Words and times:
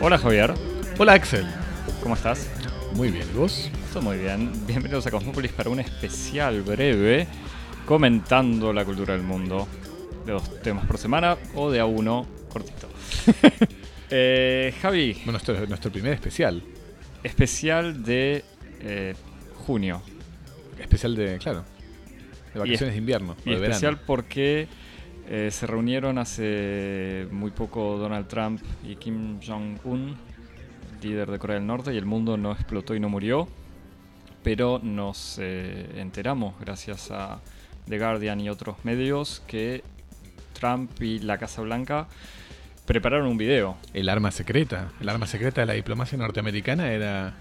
Hola 0.00 0.18
Javier, 0.18 0.54
Hola 0.98 1.12
Axel. 1.12 1.46
¿cómo 2.02 2.14
estás? 2.14 2.48
Muy 2.94 3.10
bien, 3.10 3.26
¿y 3.32 3.36
¿vos? 3.36 3.70
Estoy 3.86 4.02
muy 4.02 4.18
bien. 4.18 4.50
Bienvenidos 4.66 5.06
a 5.06 5.10
Cosmópolis 5.10 5.52
para 5.52 5.70
un 5.70 5.78
especial 5.78 6.62
breve 6.62 7.28
comentando 7.86 8.72
la 8.72 8.84
cultura 8.84 9.14
del 9.14 9.22
mundo 9.22 9.68
de 10.26 10.32
dos 10.32 10.60
temas 10.62 10.86
por 10.86 10.98
semana 10.98 11.36
o 11.54 11.70
de 11.70 11.80
a 11.80 11.86
uno 11.86 12.26
cortito. 12.48 12.88
Eh, 14.12 14.74
Javi, 14.82 15.22
Bueno, 15.24 15.38
es 15.38 15.68
nuestro 15.68 15.92
primer 15.92 16.14
especial. 16.14 16.60
especial 17.22 18.02
de 18.02 18.42
eh, 18.80 19.14
junio. 19.64 20.02
Especial 20.80 21.14
de, 21.14 21.38
claro, 21.38 21.64
de 22.52 22.60
vacaciones 22.60 22.94
de 22.94 22.98
invierno. 22.98 23.36
Y 23.44 23.50
de 23.50 23.56
especial 23.56 23.94
verano. 23.94 24.06
porque 24.06 24.68
eh, 25.28 25.50
se 25.52 25.66
reunieron 25.66 26.18
hace 26.18 27.28
muy 27.30 27.50
poco 27.50 27.96
Donald 27.98 28.26
Trump 28.26 28.60
y 28.84 28.96
Kim 28.96 29.38
Jong-un, 29.40 30.16
líder 31.02 31.30
de 31.30 31.38
Corea 31.38 31.56
del 31.56 31.66
Norte, 31.66 31.94
y 31.94 31.96
el 31.96 32.06
mundo 32.06 32.36
no 32.36 32.52
explotó 32.52 32.94
y 32.94 33.00
no 33.00 33.08
murió. 33.08 33.48
Pero 34.42 34.80
nos 34.82 35.38
eh, 35.38 35.86
enteramos, 35.96 36.58
gracias 36.58 37.10
a 37.10 37.40
The 37.88 37.98
Guardian 37.98 38.40
y 38.40 38.48
otros 38.48 38.84
medios, 38.84 39.42
que 39.46 39.84
Trump 40.52 40.90
y 41.00 41.18
la 41.18 41.38
Casa 41.38 41.62
Blanca 41.62 42.08
prepararon 42.86 43.28
un 43.28 43.38
video. 43.38 43.76
El 43.94 44.08
arma 44.08 44.32
secreta. 44.32 44.90
El 45.00 45.08
arma 45.08 45.26
secreta 45.26 45.60
de 45.60 45.66
la 45.68 45.74
diplomacia 45.74 46.18
norteamericana 46.18 46.92
era, 46.92 47.34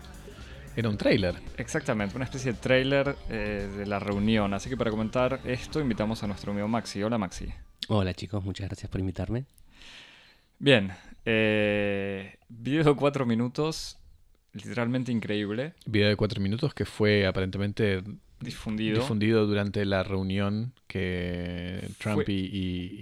era 0.76 0.90
un 0.90 0.98
tráiler. 0.98 1.36
Exactamente, 1.58 2.16
una 2.16 2.26
especie 2.26 2.54
de 2.54 2.58
trailer 2.60 3.16
eh, 3.30 3.70
de 3.78 3.86
la 3.86 4.00
reunión. 4.00 4.54
Así 4.54 4.70
que 4.70 4.78
para 4.78 4.92
comentar 4.92 5.40
esto, 5.46 5.80
invitamos 5.80 6.24
a 6.24 6.28
nuestro 6.28 6.52
amigo 6.52 6.68
Maxi. 6.68 7.04
Hola 7.04 7.18
Maxi. 7.18 7.48
Hola 7.88 8.14
chicos, 8.14 8.44
muchas 8.44 8.68
gracias 8.68 8.90
por 8.90 9.02
invitarme. 9.02 9.46
Bien, 10.60 10.92
eh, 11.26 12.38
video 12.50 12.84
de 12.84 12.96
cuatro 12.96 13.26
minutos, 13.26 13.98
literalmente 14.54 15.12
increíble, 15.12 15.74
Video 15.86 16.10
de 16.10 16.16
cuatro 16.16 16.42
minutos 16.42 16.74
que 16.74 16.86
fue 16.86 17.26
aparentemente 17.26 18.04
difundido. 18.42 19.00
difundido 19.00 19.48
durante 19.48 19.86
la 19.86 20.04
reunión 20.04 20.74
que 20.88 21.88
Trump 21.98 22.24
Fue- 22.26 22.34
y, 22.34 22.46
y- 22.46 23.00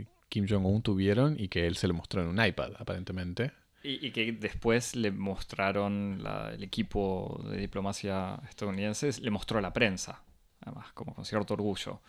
y 0.00 0.06
Kim 0.28 0.46
Jong-un 0.48 0.82
tuvieron 0.82 1.36
y 1.38 1.48
que 1.48 1.66
él 1.66 1.76
se 1.76 1.86
lo 1.88 1.94
mostró 1.94 2.20
en 2.22 2.28
un 2.28 2.44
iPad, 2.44 2.72
aparentemente. 2.78 3.52
Y, 3.82 4.06
y 4.06 4.10
que 4.10 4.32
después 4.32 4.96
le 4.96 5.10
mostraron, 5.10 6.22
la- 6.22 6.50
el 6.52 6.62
equipo 6.62 7.42
de 7.50 7.56
diplomacia 7.58 8.40
estadounidense 8.48 9.10
le 9.20 9.30
mostró 9.30 9.58
a 9.58 9.62
la 9.62 9.72
prensa, 9.72 10.22
además, 10.60 10.92
como 10.94 11.14
con 11.14 11.24
cierto 11.24 11.54
orgullo. 11.54 12.00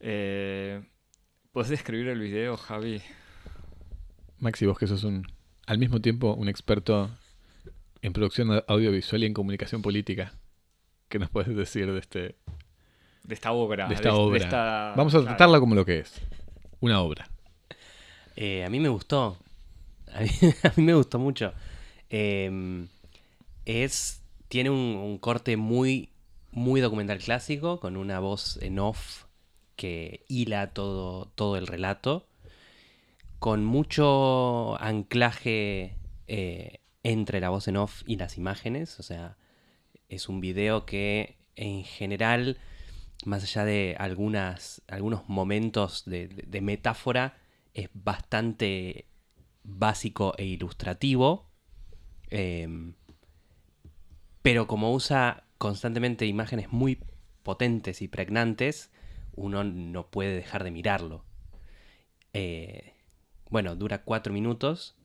Eh, 0.00 0.82
¿Puedes 1.52 1.70
describir 1.70 2.08
el 2.08 2.18
video, 2.20 2.56
Javi? 2.56 3.02
Maxi, 4.38 4.66
vos 4.66 4.78
que 4.78 4.86
sos 4.86 5.04
un, 5.04 5.26
al 5.66 5.78
mismo 5.78 6.00
tiempo 6.00 6.34
un 6.34 6.48
experto 6.48 7.10
en 8.00 8.12
producción 8.12 8.62
audiovisual 8.66 9.22
y 9.22 9.26
en 9.26 9.34
comunicación 9.34 9.82
política, 9.82 10.32
¿qué 11.08 11.18
nos 11.18 11.30
puedes 11.30 11.54
decir 11.54 11.92
de 11.92 11.98
este, 12.00 12.36
De 13.22 13.34
esta 13.34 13.52
obra. 13.52 13.86
de 13.86 13.94
esta 13.94 14.14
obra? 14.14 14.38
esta- 14.38 14.94
Vamos 14.96 15.14
a 15.14 15.18
claro. 15.18 15.26
tratarla 15.36 15.60
como 15.60 15.74
lo 15.74 15.84
que 15.84 16.00
es, 16.00 16.20
una 16.80 17.00
obra. 17.00 17.28
Eh, 18.34 18.64
a 18.64 18.70
mí 18.70 18.80
me 18.80 18.88
gustó. 18.88 19.36
A 20.62 20.72
mí, 20.76 20.82
me 20.84 20.94
gustó 20.94 21.18
mucho. 21.18 21.52
Eh, 22.10 22.86
es. 23.64 24.22
Tiene 24.48 24.70
un, 24.70 25.18
corte 25.18 25.56
muy. 25.56 26.10
muy 26.50 26.80
documental 26.80 27.18
clásico, 27.18 27.80
con 27.80 27.96
una 27.96 28.20
voz 28.20 28.58
en 28.62 28.78
off 28.78 29.24
que 29.76 30.24
hila 30.28 30.72
todo, 30.72 31.26
todo 31.34 31.56
el 31.56 31.66
relato. 31.66 32.26
Con 33.38 33.64
mucho 33.64 34.80
anclaje 34.80 35.96
eh, 36.28 36.78
entre 37.02 37.40
la 37.40 37.50
voz 37.50 37.66
en 37.66 37.76
off 37.76 38.02
y 38.06 38.16
las 38.16 38.38
imágenes. 38.38 39.00
O 39.00 39.02
sea, 39.02 39.36
es 40.08 40.28
un 40.28 40.40
video 40.40 40.86
que 40.86 41.36
en 41.56 41.84
general, 41.84 42.58
más 43.24 43.42
allá 43.44 43.64
de 43.64 43.96
algunas, 43.98 44.82
algunos 44.88 45.28
momentos 45.28 46.04
de- 46.06 46.28
de 46.28 46.60
metáfora, 46.60 47.38
es 47.74 47.88
bastante 47.94 49.06
básico 49.64 50.34
e 50.38 50.44
ilustrativo. 50.44 51.50
Em, 52.30 52.94
pero 54.42 54.66
como 54.66 54.92
usa 54.92 55.44
constantemente 55.58 56.26
imágenes 56.26 56.72
muy 56.72 57.00
potentes 57.42 58.02
y 58.02 58.08
pregnantes, 58.08 58.90
uno 59.34 59.64
no 59.64 60.10
puede 60.10 60.34
dejar 60.34 60.64
de 60.64 60.70
mirarlo. 60.70 61.24
Eh, 62.32 62.94
bueno, 63.50 63.76
dura 63.76 64.02
cuatro 64.04 64.32
minutos 64.32 64.96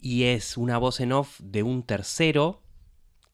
y 0.00 0.24
es 0.24 0.56
una 0.56 0.78
voz 0.78 1.00
en 1.00 1.12
off 1.12 1.40
de 1.40 1.62
un 1.62 1.82
tercero 1.82 2.62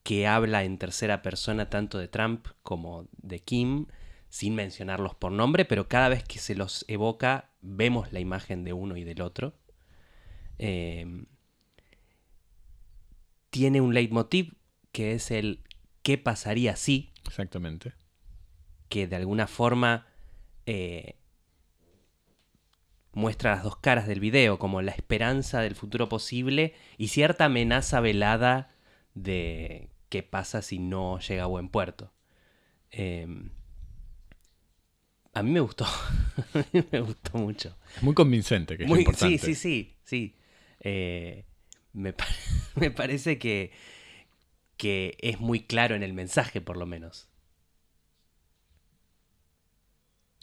que 0.02 0.26
habla 0.26 0.62
en 0.64 0.78
tercera 0.78 1.22
persona 1.22 1.68
tanto 1.68 1.98
de 1.98 2.08
Trump 2.08 2.46
como 2.62 3.08
de 3.16 3.40
Kim, 3.40 3.86
sin 4.28 4.54
mencionarlos 4.54 5.14
por 5.14 5.32
nombre, 5.32 5.64
pero 5.64 5.88
cada 5.88 6.08
vez 6.08 6.22
que 6.22 6.38
se 6.38 6.54
los 6.54 6.84
evoca 6.88 7.50
vemos 7.60 8.12
la 8.12 8.20
imagen 8.20 8.62
de 8.62 8.72
uno 8.72 8.96
y 8.96 9.04
del 9.04 9.20
otro. 9.20 9.54
Eh, 10.58 11.24
tiene 13.50 13.80
un 13.80 13.94
leitmotiv 13.94 14.54
que 14.92 15.12
es 15.12 15.30
el 15.30 15.62
¿qué 16.02 16.18
pasaría 16.18 16.76
si? 16.76 17.12
Exactamente. 17.26 17.92
que 18.88 19.06
de 19.08 19.16
alguna 19.16 19.46
forma 19.46 20.06
eh, 20.66 21.16
muestra 23.12 23.52
las 23.54 23.64
dos 23.64 23.76
caras 23.78 24.06
del 24.06 24.20
video, 24.20 24.58
como 24.58 24.82
la 24.82 24.92
esperanza 24.92 25.60
del 25.60 25.74
futuro 25.74 26.08
posible 26.08 26.74
y 26.98 27.08
cierta 27.08 27.46
amenaza 27.46 28.00
velada 28.00 28.74
de 29.14 29.88
qué 30.08 30.22
pasa 30.22 30.62
si 30.62 30.78
no 30.78 31.18
llega 31.20 31.44
a 31.44 31.46
buen 31.46 31.68
puerto. 31.68 32.12
Eh, 32.90 33.26
a 35.32 35.42
mí 35.42 35.50
me 35.50 35.60
gustó, 35.60 35.84
a 35.84 36.64
mí 36.72 36.84
me 36.92 37.00
gustó 37.00 37.38
mucho. 37.38 37.76
Es 37.96 38.02
muy 38.02 38.14
convincente, 38.14 38.76
que 38.76 38.84
es 38.84 38.88
Muy- 38.88 39.00
importante. 39.00 39.38
Sí, 39.38 39.54
sí, 39.54 39.54
sí, 39.54 39.96
sí. 40.04 40.36
Eh, 40.80 41.44
me, 41.92 42.12
pa- 42.12 42.26
me 42.76 42.90
parece 42.90 43.38
que, 43.38 43.72
que 44.78 45.16
es 45.20 45.38
muy 45.40 45.60
claro 45.60 45.94
en 45.94 46.02
el 46.02 46.12
mensaje, 46.14 46.60
por 46.60 46.76
lo 46.76 46.86
menos. 46.86 47.28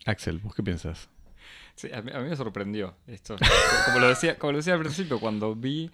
Axel, 0.06 0.40
¿vos 0.40 0.56
qué 0.56 0.64
piensas? 0.64 1.10
Sí, 1.76 1.90
a 1.94 2.02
mí, 2.02 2.12
a 2.14 2.20
mí 2.20 2.30
me 2.30 2.36
sorprendió 2.36 2.96
esto. 3.08 3.36
Como 3.86 4.00
lo, 4.00 4.08
decía, 4.08 4.38
como 4.38 4.52
lo 4.52 4.58
decía 4.58 4.74
al 4.74 4.80
principio, 4.80 5.20
cuando 5.20 5.56
vi 5.56 5.92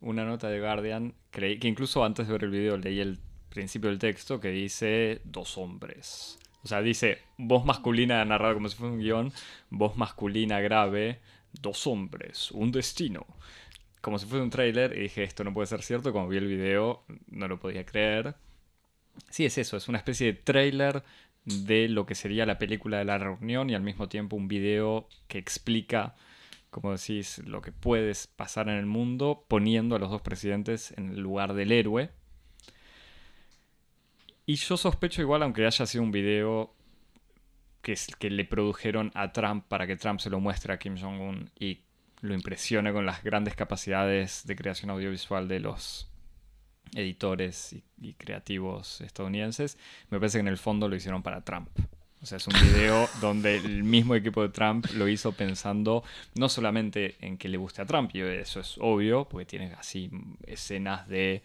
una 0.00 0.24
nota 0.24 0.48
de 0.48 0.60
Guardian, 0.60 1.14
creí 1.30 1.58
que 1.58 1.68
incluso 1.68 2.04
antes 2.04 2.26
de 2.26 2.32
ver 2.34 2.44
el 2.44 2.50
video 2.50 2.76
leí 2.78 3.00
el 3.00 3.18
principio 3.50 3.90
del 3.90 3.98
texto 3.98 4.40
que 4.40 4.50
dice 4.50 5.22
dos 5.24 5.58
hombres. 5.58 6.38
O 6.64 6.68
sea, 6.68 6.82
dice 6.82 7.20
voz 7.38 7.64
masculina 7.64 8.24
narrada 8.24 8.54
como 8.54 8.68
si 8.68 8.76
fuera 8.76 8.94
un 8.94 9.00
guion, 9.00 9.32
voz 9.70 9.96
masculina 9.96 10.60
grave, 10.60 11.20
dos 11.52 11.86
hombres, 11.86 12.50
un 12.52 12.72
destino. 12.72 13.26
Como 14.02 14.18
si 14.18 14.26
fuera 14.26 14.44
un 14.44 14.50
tráiler 14.50 14.98
y 14.98 15.02
dije, 15.02 15.22
esto 15.22 15.44
no 15.44 15.54
puede 15.54 15.68
ser 15.68 15.82
cierto. 15.82 16.12
Cuando 16.12 16.28
vi 16.28 16.36
el 16.36 16.48
video 16.48 17.04
no 17.28 17.48
lo 17.48 17.58
podía 17.58 17.86
creer. 17.86 18.34
Sí, 19.30 19.46
es 19.46 19.56
eso, 19.58 19.76
es 19.76 19.88
una 19.88 19.98
especie 19.98 20.26
de 20.26 20.32
tráiler 20.34 21.02
de 21.44 21.88
lo 21.88 22.04
que 22.04 22.14
sería 22.14 22.44
la 22.44 22.58
película 22.58 22.98
de 22.98 23.04
la 23.04 23.18
reunión 23.18 23.70
y 23.70 23.74
al 23.74 23.82
mismo 23.82 24.08
tiempo 24.08 24.36
un 24.36 24.48
video 24.48 25.08
que 25.28 25.38
explica, 25.38 26.14
como 26.70 26.92
decís, 26.92 27.38
lo 27.46 27.62
que 27.62 27.72
puede 27.72 28.12
pasar 28.36 28.68
en 28.68 28.76
el 28.76 28.86
mundo 28.86 29.44
poniendo 29.48 29.96
a 29.96 29.98
los 29.98 30.10
dos 30.10 30.22
presidentes 30.22 30.92
en 30.96 31.10
el 31.10 31.20
lugar 31.20 31.54
del 31.54 31.72
héroe. 31.72 32.10
Y 34.46 34.56
yo 34.56 34.76
sospecho 34.76 35.22
igual, 35.22 35.44
aunque 35.44 35.64
haya 35.64 35.86
sido 35.86 36.02
un 36.02 36.10
video 36.10 36.74
que, 37.82 37.96
que 38.18 38.30
le 38.30 38.44
produjeron 38.44 39.12
a 39.14 39.32
Trump 39.32 39.66
para 39.68 39.86
que 39.86 39.96
Trump 39.96 40.18
se 40.18 40.30
lo 40.30 40.40
muestre 40.40 40.72
a 40.72 40.78
Kim 40.78 40.96
Jong-un 40.98 41.50
y 41.58 41.82
lo 42.22 42.34
impresione 42.34 42.92
con 42.92 43.04
las 43.04 43.22
grandes 43.22 43.54
capacidades 43.54 44.46
de 44.46 44.56
creación 44.56 44.90
audiovisual 44.90 45.48
de 45.48 45.60
los 45.60 46.08
editores 46.94 47.72
y, 47.72 47.84
y 48.00 48.14
creativos 48.14 49.00
estadounidenses, 49.00 49.76
me 50.10 50.18
parece 50.18 50.38
que 50.38 50.42
en 50.42 50.48
el 50.48 50.58
fondo 50.58 50.88
lo 50.88 50.96
hicieron 50.96 51.22
para 51.22 51.42
Trump. 51.42 51.68
O 52.22 52.26
sea, 52.26 52.36
es 52.36 52.46
un 52.46 52.54
video 52.54 53.08
donde 53.20 53.56
el 53.56 53.82
mismo 53.82 54.14
equipo 54.14 54.42
de 54.42 54.50
Trump 54.50 54.86
lo 54.94 55.08
hizo 55.08 55.32
pensando 55.32 56.04
no 56.36 56.48
solamente 56.48 57.16
en 57.20 57.36
que 57.36 57.48
le 57.48 57.58
guste 57.58 57.82
a 57.82 57.86
Trump, 57.86 58.14
y 58.14 58.20
eso 58.20 58.60
es 58.60 58.76
obvio, 58.78 59.28
porque 59.28 59.44
tiene 59.44 59.74
así 59.74 60.10
escenas 60.46 61.08
de 61.08 61.42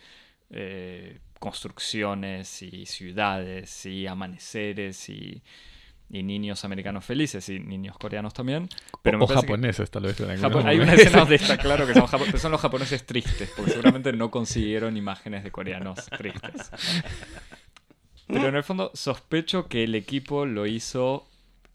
eh, 0.51 1.17
construcciones 1.39 2.61
y 2.61 2.85
ciudades 2.85 3.85
y 3.87 4.05
amaneceres 4.05 5.09
y, 5.09 5.41
y 6.09 6.23
niños 6.23 6.63
americanos 6.63 7.03
felices 7.03 7.49
y 7.49 7.59
niños 7.59 7.97
coreanos 7.97 8.33
también. 8.33 8.69
Pero 9.01 9.17
o 9.17 9.27
parece 9.27 9.45
que- 9.45 9.51
japoneses, 9.51 9.91
tal 9.91 10.03
vez. 10.03 10.19
en 10.19 10.67
hay 10.67 10.79
una 10.79 10.93
escena 10.93 11.19
donde 11.19 11.35
está 11.35 11.57
claro 11.57 11.85
que 11.85 11.93
son, 11.93 12.07
japo- 12.07 12.37
son 12.37 12.51
los 12.51 12.61
japoneses 12.61 13.05
tristes, 13.05 13.51
porque 13.55 13.71
seguramente 13.71 14.13
no 14.13 14.31
consiguieron 14.31 14.95
imágenes 14.97 15.43
de 15.43 15.51
coreanos 15.51 16.05
tristes. 16.17 16.71
Pero 18.27 18.47
en 18.49 18.55
el 18.55 18.63
fondo 18.63 18.91
sospecho 18.93 19.67
que 19.67 19.83
el 19.85 19.95
equipo 19.95 20.45
lo 20.45 20.65
hizo. 20.65 21.27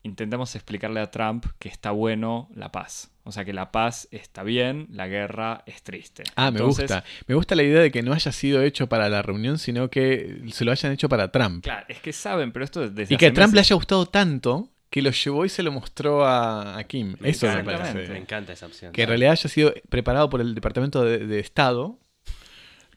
Intentamos 0.05 0.55
explicarle 0.57 1.01
a 1.01 1.11
Trump 1.11 1.47
que 1.59 1.69
está 1.69 1.91
bueno 1.93 2.49
la 2.55 2.73
paz. 2.73 3.11
O 3.25 3.31
sea, 3.31 3.45
que 3.45 3.53
la 3.53 3.71
paz 3.71 4.09
está 4.11 4.43
bien, 4.43 4.89
la 4.91 5.07
guerra 5.07 5.63
es 5.67 5.83
triste. 5.83 6.25
Ah, 6.35 6.51
me 6.51 6.59
Entonces, 6.59 6.91
gusta. 6.91 7.05
Me 7.29 7.35
gusta 7.37 7.55
la 7.55 7.63
idea 7.63 7.81
de 7.81 7.93
que 7.93 8.03
no 8.03 8.13
haya 8.13 8.33
sido 8.33 8.63
hecho 8.63 8.89
para 8.89 9.09
la 9.09 9.23
reunión, 9.23 9.59
sino 9.59 9.91
que 9.91 10.43
se 10.53 10.65
lo 10.65 10.73
hayan 10.73 10.93
hecho 10.93 11.09
para 11.09 11.31
Trump. 11.31 11.63
Claro, 11.63 11.87
es 11.89 12.01
que 12.01 12.13
saben, 12.13 12.51
pero 12.53 12.65
esto 12.65 12.91
desde 12.91 13.15
Y 13.15 13.17
que 13.17 13.27
a 13.27 13.33
Trump 13.33 13.55
le 13.55 13.61
haya 13.61 13.77
gustado 13.77 14.07
tanto 14.07 14.69
que 14.91 15.03
lo 15.03 15.11
llevó 15.11 15.45
y 15.45 15.49
se 15.49 15.63
lo 15.63 15.71
mostró 15.73 16.27
a, 16.27 16.77
a 16.77 16.85
Kim. 16.85 17.15
Eso 17.23 17.47
me 17.47 17.53
Exactamente. 17.53 17.73
Me 17.73 17.79
parece. 17.95 18.17
encanta 18.19 18.53
esa 18.53 18.67
opción. 18.67 18.93
Que 18.93 19.03
en 19.03 19.09
realidad 19.09 19.33
haya 19.33 19.49
sido 19.49 19.73
preparado 19.89 20.29
por 20.29 20.41
el 20.41 20.55
Departamento 20.55 21.05
de, 21.05 21.27
de 21.27 21.39
Estado 21.39 21.99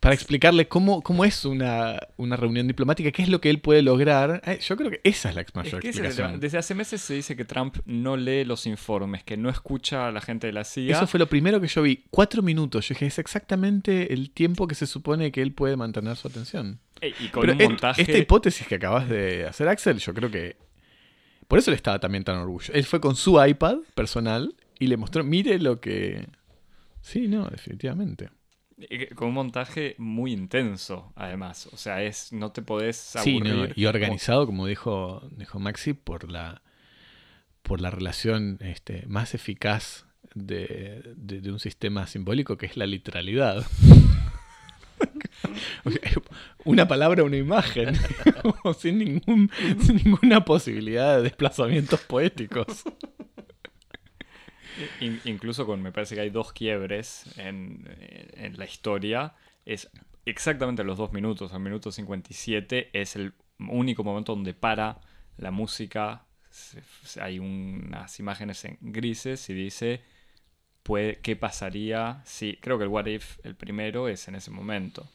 para 0.06 0.14
explicarle 0.14 0.68
cómo, 0.68 1.02
cómo 1.02 1.26
es 1.26 1.46
una, 1.46 1.98
una 2.18 2.36
reunión 2.36 2.68
diplomática, 2.68 3.12
qué 3.12 3.24
es 3.24 3.30
lo 3.30 3.42
que 3.42 3.50
él 3.50 3.60
puede 3.60 3.82
lograr. 3.82 4.40
Eh, 4.46 4.60
Yo 4.62 4.78
creo 4.78 4.92
que 4.92 5.02
esa 5.04 5.30
es 5.30 5.36
la 5.36 5.44
mayor 5.56 5.80
es 5.84 5.86
explicación. 5.90 6.40
Desde 6.40 6.60
hace 6.60 6.76
meses 6.76 7.02
se 7.02 7.16
dice 7.16 7.36
que 7.36 7.44
Trump 7.44 7.78
no 7.88 8.16
lee 8.16 8.46
los 8.46 8.68
informes, 8.68 9.24
que 9.24 9.36
no 9.36 9.50
escucha 9.50 10.08
a 10.08 10.12
la 10.12 10.22
gente 10.22 10.46
de 10.46 10.54
la 10.54 10.64
CIA. 10.64 10.96
Eso 10.98 11.08
fue 11.08 11.20
lo 11.20 11.26
primero 11.28 11.60
que 11.60 11.68
yo 11.68 11.82
vi. 11.82 12.04
Cuatro 12.12 12.44
minutos. 12.44 12.88
Yo 12.88 12.94
dije, 12.94 13.08
es 13.08 13.18
exactamente 13.18 14.14
el 14.14 14.30
tiempo 14.30 14.68
que 14.68 14.76
se 14.76 14.86
supone 14.86 15.32
que 15.32 15.42
él 15.42 15.54
puede 15.54 15.76
mantener 15.76 16.16
su 16.18 16.28
atención. 16.28 16.80
Eh, 17.02 17.12
y 17.20 17.30
con 17.30 17.42
Pero 17.42 17.54
un 17.54 17.62
el- 17.62 17.68
montaje. 17.70 18.04
esta 18.04 18.18
hipótesis 18.18 18.68
que 18.68 18.76
acabas 18.76 19.10
de 19.10 19.48
hacer, 19.48 19.68
Axel, 19.68 19.98
yo 19.98 20.14
creo 20.14 20.30
que. 20.30 20.56
Por 21.48 21.58
eso 21.58 21.72
le 21.72 21.78
estaba 21.78 22.00
también 22.00 22.24
tan 22.24 22.38
orgullo. 22.38 22.74
Él 22.76 22.84
fue 22.86 23.02
con 23.02 23.16
su 23.16 23.44
iPad 23.44 23.78
personal 23.96 24.56
y 24.78 24.86
le 24.86 24.98
mostró, 24.98 25.24
mire 25.24 25.58
lo 25.58 25.80
que. 25.82 26.28
Sí, 27.02 27.28
no, 27.28 27.46
definitivamente. 27.48 28.30
Eh, 28.78 29.10
Con 29.16 29.30
un 29.30 29.34
montaje 29.36 29.96
muy 29.98 30.32
intenso, 30.34 31.12
además. 31.16 31.68
O 31.72 31.78
sea, 31.78 32.04
es 32.04 32.32
no 32.34 32.52
te 32.52 32.62
podés 32.62 32.96
Sí, 32.98 33.38
aburrir. 33.38 33.54
no, 33.54 33.68
y 33.76 33.86
organizado, 33.86 34.46
como 34.46 34.68
dijo, 34.68 35.22
dijo 35.32 35.60
Maxi, 35.60 35.94
por 35.94 36.30
la, 36.30 36.62
por 37.62 37.82
la 37.82 37.90
relación 37.92 38.58
este, 38.62 39.04
más 39.08 39.34
eficaz 39.34 40.06
de, 40.34 41.02
de- 41.16 41.42
de 41.42 41.52
un 41.52 41.60
sistema 41.60 42.08
simbólico 42.08 42.58
que 42.58 42.66
es 42.66 42.78
la 42.78 42.86
literalidad. 42.86 43.66
Una 46.64 46.88
palabra, 46.88 47.24
una 47.24 47.38
imagen, 47.38 47.96
sin, 48.80 48.98
ningún, 49.00 49.52
sin 49.82 49.98
ninguna 49.98 50.44
posibilidad 50.46 51.18
de 51.18 51.24
desplazamientos 51.24 52.00
poéticos. 52.02 52.84
In- 55.00 55.22
incluso 55.26 55.66
con, 55.66 55.82
me 55.82 55.92
parece 55.92 56.16
que 56.16 56.22
hay 56.22 56.30
dos 56.30 56.54
quiebres 56.54 57.26
en, 57.38 57.88
la 58.58 58.66
historia. 58.66 59.34
Es 59.66 59.90
exactamente 60.26 60.84
los 60.84 60.98
dos 60.98 61.12
minutos, 61.14 61.54
al 61.54 61.62
minuto 61.62 61.92
57, 61.92 62.90
es 62.94 63.16
el 63.16 63.34
único 63.60 64.04
momento 64.04 64.36
donde 64.36 64.54
para 64.54 65.00
la 65.38 65.52
música. 65.52 66.26
hay 67.22 67.40
unas 67.40 68.20
imágenes 68.20 68.66
en 68.66 68.78
grises 68.82 69.50
y 69.50 69.54
dice 69.54 70.02
puede, 70.86 71.18
qué 71.18 71.36
pasaría 71.36 72.22
si. 72.26 72.58
Creo 72.62 72.78
que 72.78 72.86
el 72.86 72.90
What 72.90 73.08
If, 73.08 73.40
el 73.44 73.56
primero, 73.56 74.08
es 74.08 74.28
en 74.28 74.36
ese 74.36 74.52
momento. 74.52 75.10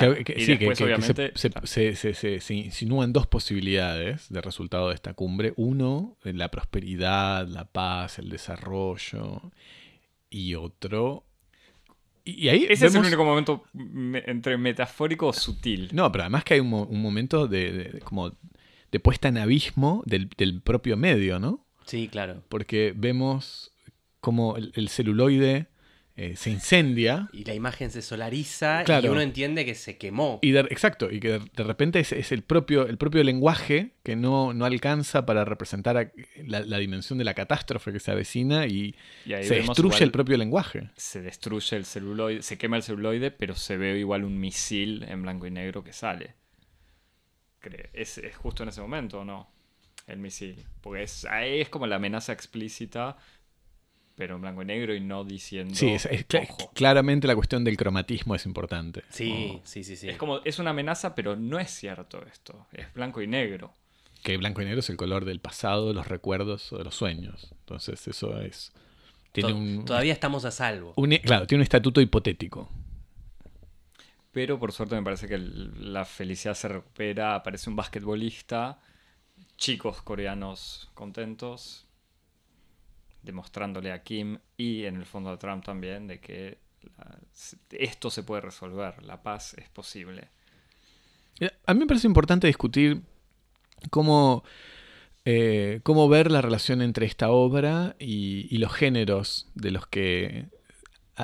Nada, 0.00 0.14
Que- 0.14 0.24
que- 0.24 0.32
y 0.36 0.40
sí, 0.44 0.46
que- 0.58 0.58
después, 0.66 0.78
que- 0.78 0.84
que 0.84 1.02
se- 1.02 1.12
obviamente. 1.12 1.32
se, 1.38 1.50
se- 1.66 1.96
se- 1.96 2.14
se- 2.14 2.40
se 2.40 2.54
insinúan 2.54 3.12
dos 3.12 3.26
posibilidades 3.26 4.28
de 4.28 4.40
resultado 4.40 4.88
de 4.88 4.94
esta 4.94 5.14
cumbre. 5.14 5.52
Uno, 5.56 6.16
la 6.22 6.50
prosperidad, 6.50 7.46
la 7.48 7.64
paz, 7.64 8.18
el 8.18 8.28
desarrollo. 8.28 9.40
Y 10.30 10.54
otro. 10.54 11.24
Y, 12.24 12.44
y 12.46 12.48
ahí 12.48 12.66
ese 12.68 12.86
es 12.86 12.94
el 12.94 13.04
único 13.04 13.24
momento 13.24 13.64
me- 13.72 14.22
entre 14.26 14.56
metafórico 14.58 15.28
o 15.28 15.32
sutil. 15.32 15.88
No, 15.92 16.10
pero 16.10 16.24
además 16.24 16.44
que 16.44 16.54
hay 16.54 16.60
un, 16.60 16.68
mo- 16.70 16.84
un 16.84 17.00
momento 17.00 17.46
de, 17.46 17.72
de- 17.72 18.00
como 18.00 18.32
de 18.92 19.00
puesta 19.00 19.28
en 19.28 19.38
abismo 19.38 20.02
del, 20.06 20.28
del 20.36 20.60
propio 20.60 20.96
medio, 20.96 21.38
¿no? 21.38 21.64
Sí, 21.86 22.08
claro. 22.08 22.42
Porque 22.48 22.92
vemos 22.96 23.72
como 24.20 24.56
el, 24.56 24.72
el 24.74 24.88
celuloide 24.88 25.68
eh, 26.18 26.34
se 26.34 26.50
incendia. 26.50 27.28
Y 27.32 27.44
la 27.44 27.52
imagen 27.52 27.90
se 27.90 28.00
solariza 28.00 28.84
y 29.02 29.06
uno 29.08 29.20
entiende 29.20 29.66
que 29.66 29.74
se 29.74 29.98
quemó. 29.98 30.38
Y 30.40 30.52
de, 30.52 30.60
exacto, 30.60 31.10
y 31.10 31.20
que 31.20 31.28
de, 31.32 31.38
de 31.54 31.64
repente 31.64 32.00
es, 32.00 32.12
es 32.12 32.32
el, 32.32 32.42
propio, 32.42 32.86
el 32.86 32.96
propio 32.96 33.22
lenguaje 33.22 33.90
que 34.02 34.16
no, 34.16 34.54
no 34.54 34.64
alcanza 34.64 35.26
para 35.26 35.44
representar 35.44 35.96
a- 35.98 36.10
la, 36.46 36.60
la 36.60 36.78
dimensión 36.78 37.18
de 37.18 37.24
la 37.24 37.34
catástrofe 37.34 37.92
que 37.92 38.00
se 38.00 38.10
avecina 38.10 38.66
y, 38.66 38.94
se 39.24 39.56
destruye 39.56 40.02
el 40.04 40.10
propio 40.10 40.36
lenguaje. 40.38 40.88
se 40.96 41.20
destruye 41.20 41.76
el 41.76 41.84
celuloide, 41.84 42.42
se 42.42 42.56
quema 42.56 42.76
el 42.78 42.82
celuloide, 42.82 43.30
pero 43.30 43.54
se 43.54 43.76
ve 43.76 43.98
igual 43.98 44.24
un 44.24 44.40
misil 44.40 45.04
en 45.08 45.22
blanco 45.22 45.46
y 45.46 45.50
negro 45.50 45.84
que 45.84 45.92
sale. 45.92 46.34
¿Es, 47.92 48.18
es 48.18 48.36
justo 48.36 48.62
en 48.62 48.68
ese 48.68 48.80
momento 48.80 49.20
o 49.20 49.24
no? 49.24 49.50
El 50.06 50.18
misil. 50.18 50.64
Porque 50.80 51.02
es, 51.02 51.24
ahí 51.24 51.60
es 51.60 51.68
como 51.68 51.86
la 51.86 51.96
amenaza 51.96 52.32
explícita, 52.32 53.16
pero 54.16 54.34
en 54.36 54.40
blanco 54.40 54.62
y 54.62 54.64
negro 54.64 54.94
y 54.94 55.00
no 55.00 55.24
diciendo. 55.24 55.74
Sí, 55.74 55.90
es, 55.90 56.06
es 56.06 56.26
cla- 56.26 56.46
"Ojo". 56.48 56.72
claramente 56.74 57.26
la 57.26 57.34
cuestión 57.36 57.62
del 57.64 57.76
cromatismo 57.76 58.34
es 58.34 58.44
importante. 58.46 59.02
Sí, 59.10 59.60
sí, 59.64 59.84
sí, 59.84 59.94
sí. 59.96 60.08
Es 60.08 60.16
como, 60.16 60.40
es 60.44 60.58
una 60.58 60.70
amenaza, 60.70 61.14
pero 61.14 61.36
no 61.36 61.58
es 61.60 61.70
cierto 61.70 62.24
esto. 62.26 62.66
Es 62.72 62.92
blanco 62.94 63.20
y 63.22 63.26
negro. 63.26 63.74
Que 64.22 64.36
blanco 64.38 64.62
y 64.62 64.64
negro 64.64 64.80
es 64.80 64.90
el 64.90 64.96
color 64.96 65.24
del 65.24 65.38
pasado, 65.38 65.88
de 65.88 65.94
los 65.94 66.08
recuerdos 66.08 66.72
o 66.72 66.78
de 66.78 66.84
los 66.84 66.94
sueños. 66.96 67.48
Entonces 67.60 68.08
eso 68.08 68.40
es... 68.40 68.72
Tiene 69.32 69.50
To- 69.50 69.56
un, 69.56 69.84
Todavía 69.84 70.14
estamos 70.14 70.44
a 70.46 70.50
salvo. 70.50 70.94
un- 70.96 71.10
Claro, 71.18 71.46
tiene 71.46 71.60
un 71.60 71.64
estatuto 71.64 72.00
hipotético. 72.00 72.68
Pero 74.32 74.58
por 74.58 74.72
suerte 74.72 74.94
me 74.94 75.02
parece 75.02 75.28
que 75.28 75.34
el- 75.34 75.92
la 75.92 76.04
felicidad 76.04 76.54
se 76.54 76.68
recupera. 76.68 77.34
Aparece 77.34 77.70
un 77.70 77.76
basquetbolista, 77.76 78.80
chicos 79.56 80.02
coreanos 80.02 80.90
contentos, 80.94 81.85
demostrándole 83.26 83.92
a 83.92 84.02
Kim 84.02 84.38
y 84.56 84.84
en 84.84 84.96
el 84.96 85.04
fondo 85.04 85.30
a 85.30 85.38
Trump 85.38 85.64
también 85.64 86.06
de 86.06 86.20
que 86.20 86.58
esto 87.70 88.10
se 88.10 88.22
puede 88.22 88.40
resolver, 88.40 89.02
la 89.02 89.22
paz 89.22 89.54
es 89.58 89.68
posible. 89.68 90.28
A 91.66 91.74
mí 91.74 91.80
me 91.80 91.86
parece 91.86 92.06
importante 92.06 92.46
discutir 92.46 93.02
cómo, 93.90 94.44
eh, 95.24 95.80
cómo 95.82 96.08
ver 96.08 96.30
la 96.30 96.40
relación 96.40 96.80
entre 96.80 97.04
esta 97.04 97.30
obra 97.30 97.96
y, 97.98 98.56
los 98.56 98.72
géneros 98.72 99.48
de 99.54 99.72
los 99.72 99.86
que 99.86 100.46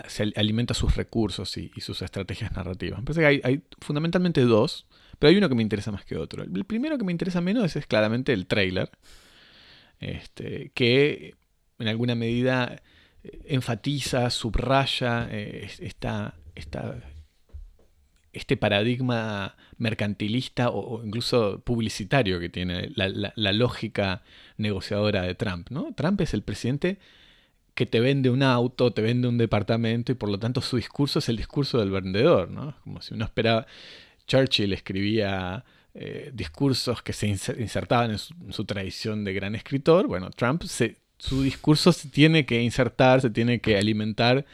se 0.09 0.25
al- 0.25 0.35
alimenta 0.37 0.75
sus 0.75 0.97
recursos 0.97 1.57
y, 1.57 1.71
sus 1.79 2.03
estrategias 2.03 2.53
narrativas. 2.53 2.99
Me 2.99 3.05
parece 3.05 3.21
que 3.21 3.27
hay, 3.27 3.41
hay 3.45 3.63
fundamentalmente 3.81 4.43
dos, 4.43 4.87
pero 5.19 5.31
hay 5.31 5.37
uno 5.37 5.49
que 5.49 5.55
me 5.55 5.63
interesa 5.63 5.93
más 5.93 6.05
que 6.05 6.19
otro. 6.19 6.43
El 6.43 6.65
primero 6.65 6.99
que 6.99 7.05
me 7.05 7.13
interesa 7.13 7.41
menos 7.41 7.75
es, 7.77 7.87
claramente 7.87 8.33
el 8.33 8.47
trailer, 8.47 8.91
este, 10.01 10.73
que 10.75 11.37
en 11.83 11.89
alguna 11.89 12.15
medida 12.15 12.81
eh, 13.25 13.41
enfatiza, 13.47 14.31
subraya 14.31 15.29
eh, 15.31 15.63
es- 15.67 15.81
esta, 15.81 16.35
este 18.33 18.57
paradigma 18.57 19.57
mercantilista 19.77 20.71
o, 20.71 21.05
incluso 21.05 21.61
publicitario 21.65 22.41
que 22.41 22.49
tiene 22.49 22.91
la, 22.95 23.53
lógica 23.53 24.23
negociadora 24.57 25.23
de 25.23 25.35
Trump. 25.35 25.69
¿no? 25.71 25.93
Trump 25.95 26.21
es 26.23 26.33
el 26.33 26.43
presidente 26.43 26.99
que 27.75 27.87
te 27.87 28.01
vende 28.01 28.31
un 28.31 28.43
auto, 28.43 28.93
te 28.93 29.03
vende 29.03 29.29
un 29.29 29.39
departamento 29.39 30.13
y 30.13 30.15
por 30.15 30.29
lo 30.31 30.39
tanto 30.39 30.61
su 30.61 30.77
discurso 30.77 31.19
es 31.19 31.29
el 31.29 31.37
discurso 31.37 31.79
del 31.79 31.91
vendedor. 31.91 32.51
¿no? 32.51 32.75
Como 32.85 33.03
si 33.03 33.15
uno 33.15 33.25
esperaba, 33.25 33.67
Churchill 34.27 34.73
escribía 34.73 35.65
eh, 35.95 36.31
discursos 36.33 37.03
que 37.03 37.13
se 37.13 37.29
inser- 37.29 37.61
insertaban 37.61 38.13
en 38.13 38.19
su, 38.19 38.35
en 38.47 38.53
su 38.53 38.65
tradición 38.65 39.25
de 39.25 39.35
gran 39.35 39.55
escritor. 39.55 40.07
Bueno, 40.07 40.31
Trump, 40.31 40.63
se- 40.65 40.97
su 41.23 41.43
discurso 41.43 41.93
se 41.93 42.09
tiene 42.09 42.47
que 42.47 42.63
insertar, 42.63 43.21
se 43.21 43.31
tiene 43.31 43.61
que 43.61 43.77
alimentar 43.77 44.45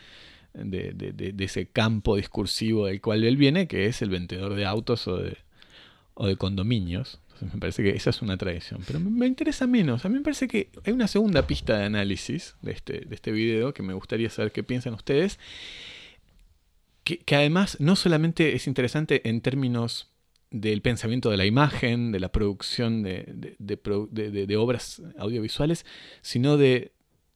de, 0.53 1.35
ese 1.39 1.67
campo 1.67 2.17
discursivo 2.17 2.87
del 2.87 3.01
cual 3.01 3.25
él 3.25 3.39
viene, 3.39 3.67
que 3.67 3.87
es 3.87 4.03
el 4.03 4.11
vendedor 4.11 4.55
de 4.55 4.67
autos 4.67 5.09
o 5.09 5.17
de, 5.17 6.37
condominios. 6.37 7.21
Entonces 7.29 7.55
me 7.55 7.61
parece 7.61 7.83
que 7.83 7.91
esa 7.91 8.11
es 8.11 8.21
una 8.21 8.37
tradición. 8.37 8.83
Pero 8.87 9.01
me, 9.01 9.27
interesa 9.27 9.67
menos. 9.67 10.05
A 10.05 10.11
mí 10.11 10.17
me 10.17 10.21
parece 10.21 10.47
que 10.47 10.69
hay 10.85 10.93
una 10.93 11.09
segunda 11.09 11.47
pista 11.47 11.79
de 11.79 11.85
análisis 11.85 12.55
de 12.61 12.73
este, 12.73 13.07
este 13.15 13.33
video 13.33 13.73
que 13.73 13.83
me 13.83 13.95
gustaría 13.95 14.29
saber 14.29 14.53
qué 14.53 14.63
piensan 14.63 14.93
ustedes. 14.93 15.39
Que 17.03 17.35
además 17.35 17.81
no 17.81 17.97
solamente 17.97 18.55
es 18.55 18.67
interesante 18.67 19.27
en 19.27 19.41
términos 19.41 20.11
del 20.51 20.81
pensamiento 20.83 21.31
de 21.31 21.37
la 21.37 21.47
imagen, 21.47 22.11
de 22.13 22.21
la 22.21 22.31
producción 22.31 23.03
de, 23.03 24.57
obras 24.59 25.03
audiovisuales, 25.19 25.85
sino 26.23 26.57
de 26.57 26.93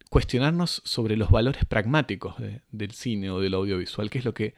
cuestionarnos 0.09 0.83
sobre 0.85 1.17
los 1.17 1.31
valores 1.31 1.65
pragmáticos 1.65 2.39
de- 2.39 2.61
del 2.71 2.93
cine 2.93 3.31
o 3.31 3.41
del 3.41 3.55
audiovisual, 3.55 4.11
qué 4.11 4.19
es 4.19 4.25
lo 4.25 4.35
que, 4.35 4.55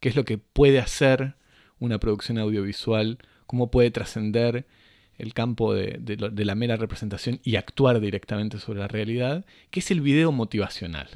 qué 0.00 0.08
es 0.08 0.16
lo 0.16 0.24
que 0.24 0.38
puede 0.38 0.78
hacer 0.80 1.34
una 1.78 1.98
producción 1.98 2.38
audiovisual, 2.38 3.18
cómo 3.46 3.70
puede 3.70 3.90
trascender 3.90 4.66
el 5.18 5.32
campo 5.32 5.74
de, 5.74 5.98
de 6.00 6.44
la 6.44 6.54
mera 6.54 6.76
representación 6.76 7.40
y 7.44 7.56
actuar 7.56 8.00
directamente 8.00 8.58
sobre 8.58 8.80
la 8.80 8.88
realidad, 8.88 9.44
que 9.70 9.80
es 9.80 9.90
el 9.90 10.00
video 10.00 10.32
motivacional. 10.32 11.08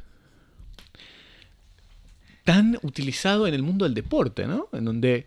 Tan 2.45 2.78
utilizado 2.83 3.47
en 3.47 3.54
el 3.54 3.62
mundo 3.62 3.85
del 3.85 3.95
deporte, 3.95 4.47
¿no? 4.47 4.68
En 4.73 4.85
donde 4.85 5.26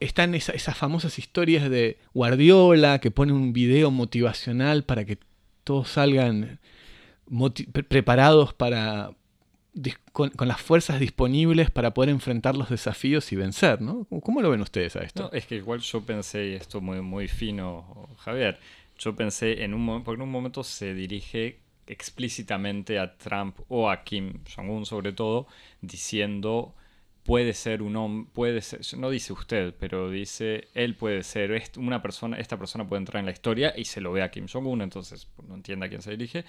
están 0.00 0.34
esa- 0.34 0.52
esas 0.52 0.76
famosas 0.76 1.18
historias 1.18 1.68
de 1.70 1.98
Guardiola 2.14 2.98
que 3.00 3.10
pone 3.10 3.32
un 3.32 3.52
video 3.52 3.90
motivacional 3.90 4.82
para 4.84 5.04
que 5.04 5.18
todos 5.64 5.88
salgan 5.90 6.58
preparados 7.88 8.52
para 8.54 9.10
con, 10.12 10.32
las 10.48 10.60
fuerzas 10.60 10.98
disponibles 10.98 11.70
para 11.70 11.94
poder 11.94 12.10
enfrentar 12.10 12.56
los 12.56 12.68
desafíos 12.70 13.30
y 13.32 13.36
vencer, 13.36 13.80
¿no? 13.80 14.04
¿Cómo- 14.08 14.20
¿Cómo 14.20 14.42
lo 14.42 14.50
ven 14.50 14.60
ustedes 14.62 14.96
a 14.96 15.00
esto? 15.00 15.30
Es 15.32 15.46
que 15.46 15.56
igual 15.56 15.78
yo 15.80 16.00
pensé, 16.02 16.48
y 16.48 16.54
esto 16.54 16.80
muy, 16.80 17.00
muy 17.02 17.28
fino, 17.28 18.08
Javier, 18.18 18.58
yo 18.98 19.14
pensé 19.14 19.62
en 19.62 19.74
un 19.74 20.02
porque 20.02 20.16
en 20.18 20.22
un 20.22 20.32
momento 20.32 20.64
se 20.64 20.92
dirige 20.92 21.60
explícitamente 21.86 22.98
a 22.98 23.16
Trump 23.16 23.58
o 23.68 23.88
a 23.90 24.02
Kim 24.02 24.40
Jong-un 24.56 24.86
sobre 24.86 25.12
todo, 25.12 25.46
diciendo 25.82 26.74
puede 27.24 27.52
ser 27.52 27.82
un 27.82 27.96
hombre, 27.96 28.30
puede 28.32 28.60
ser, 28.62 28.80
no 28.98 29.10
dice 29.10 29.32
usted, 29.32 29.74
pero 29.78 30.10
dice 30.10 30.68
él 30.74 30.94
puede 30.96 31.22
ser 31.22 31.62
una 31.76 32.02
persona, 32.02 32.38
esta 32.38 32.58
persona 32.58 32.86
puede 32.88 33.00
entrar 33.00 33.20
en 33.20 33.26
la 33.26 33.32
historia 33.32 33.74
y 33.76 33.84
se 33.84 34.00
lo 34.00 34.12
ve 34.12 34.22
a 34.22 34.30
Kim 34.30 34.46
Jong-un, 34.50 34.82
entonces 34.82 35.28
no 35.46 35.54
entiende 35.54 35.86
a 35.86 35.88
quién 35.88 36.02
se 36.02 36.10
dirige. 36.12 36.44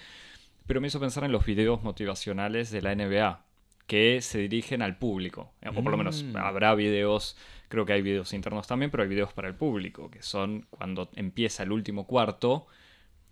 Pero 0.68 0.80
me 0.80 0.88
hizo 0.88 1.00
pensar 1.00 1.24
en 1.24 1.32
los 1.32 1.46
videos 1.46 1.84
motivacionales 1.84 2.72
de 2.72 2.82
la 2.82 2.94
NBA, 2.96 3.46
que 3.88 4.22
se 4.22 4.38
dirigen 4.40 4.82
al 4.82 4.98
público. 4.98 5.52
O 5.68 5.74
por 5.74 5.92
lo 5.92 5.98
menos 5.98 6.24
Mm. 6.24 6.38
habrá 6.38 6.76
videos, 6.76 7.36
creo 7.68 7.86
que 7.86 7.94
hay 7.94 8.02
videos 8.02 8.32
internos 8.32 8.68
también, 8.68 8.90
pero 8.90 9.04
hay 9.04 9.10
videos 9.10 9.34
para 9.34 9.50
el 9.50 9.56
público, 9.56 10.10
que 10.10 10.22
son 10.22 10.66
cuando 10.70 11.10
empieza 11.16 11.64
el 11.64 11.72
último 11.74 12.08
cuarto, 12.08 12.68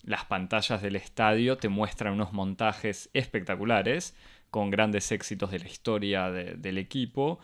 las 0.03 0.25
pantallas 0.25 0.81
del 0.81 0.95
estadio 0.95 1.57
te 1.57 1.69
muestran 1.69 2.13
unos 2.13 2.33
montajes 2.33 3.09
espectaculares 3.13 4.15
con 4.49 4.71
grandes 4.71 5.11
éxitos 5.11 5.51
de 5.51 5.59
la 5.59 5.67
historia 5.67 6.29
de- 6.31 6.55
del 6.55 6.77
equipo, 6.77 7.39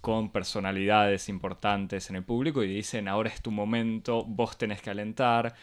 con 0.00 0.30
personalidades 0.30 1.28
importantes 1.28 2.10
en 2.10 2.16
el 2.16 2.24
público 2.24 2.62
y 2.62 2.68
dicen, 2.68 3.08
ahora 3.08 3.30
es 3.30 3.42
tu 3.42 3.50
momento, 3.50 4.24
vos 4.24 4.56
tenés 4.56 4.82
que 4.82 4.90
alentar, 4.90 5.54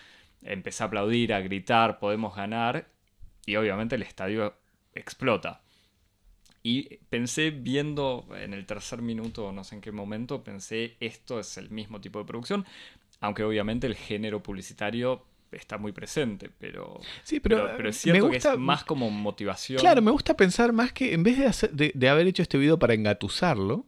empezá 0.41 0.85
a 0.85 0.87
aplaudir, 0.87 1.33
a 1.33 1.41
gritar, 1.41 1.99
podemos 1.99 2.35
ganar, 2.35 2.87
y 3.45 3.55
obviamente 3.55 3.95
el 3.95 4.03
estadio 4.03 4.55
explota. 4.93 5.61
Y 6.63 6.97
pensé 7.09 7.51
viendo 7.51 8.27
en 8.37 8.53
el 8.53 8.65
tercer 8.65 9.01
minuto, 9.01 9.51
no 9.53 9.63
sé 9.63 9.75
en 9.75 9.81
qué 9.81 9.91
momento, 9.91 10.43
pensé 10.43 10.97
esto 10.99 11.39
es 11.39 11.57
el 11.57 11.69
mismo 11.69 12.01
tipo 12.01 12.19
de 12.19 12.25
producción, 12.25 12.65
aunque 13.21 13.43
obviamente 13.43 13.87
el 13.87 13.95
género 13.95 14.43
publicitario 14.43 15.25
está 15.51 15.77
muy 15.77 15.91
presente, 15.91 16.49
pero, 16.59 16.99
Sí, 17.23 17.39
pero, 17.39 17.63
pero, 17.63 17.77
pero 17.77 17.89
es 17.89 17.95
me 17.95 18.01
cierto 18.13 18.27
gusta- 18.27 18.49
que 18.51 18.55
es 18.55 18.59
más 18.59 18.83
como 18.83 19.09
motivación. 19.09 19.79
Claro, 19.79 20.01
me 20.01 20.11
gusta 20.11 20.35
pensar 20.35 20.73
más 20.73 20.91
que 20.93 21.13
en 21.13 21.23
vez 21.23 21.37
de, 21.37 21.45
hacer- 21.47 21.71
de, 21.71 21.91
de 21.93 22.09
haber 22.09 22.27
hecho 22.27 22.41
este 22.41 22.57
video 22.57 22.77
para 22.79 22.93
engatusarlo, 22.93 23.85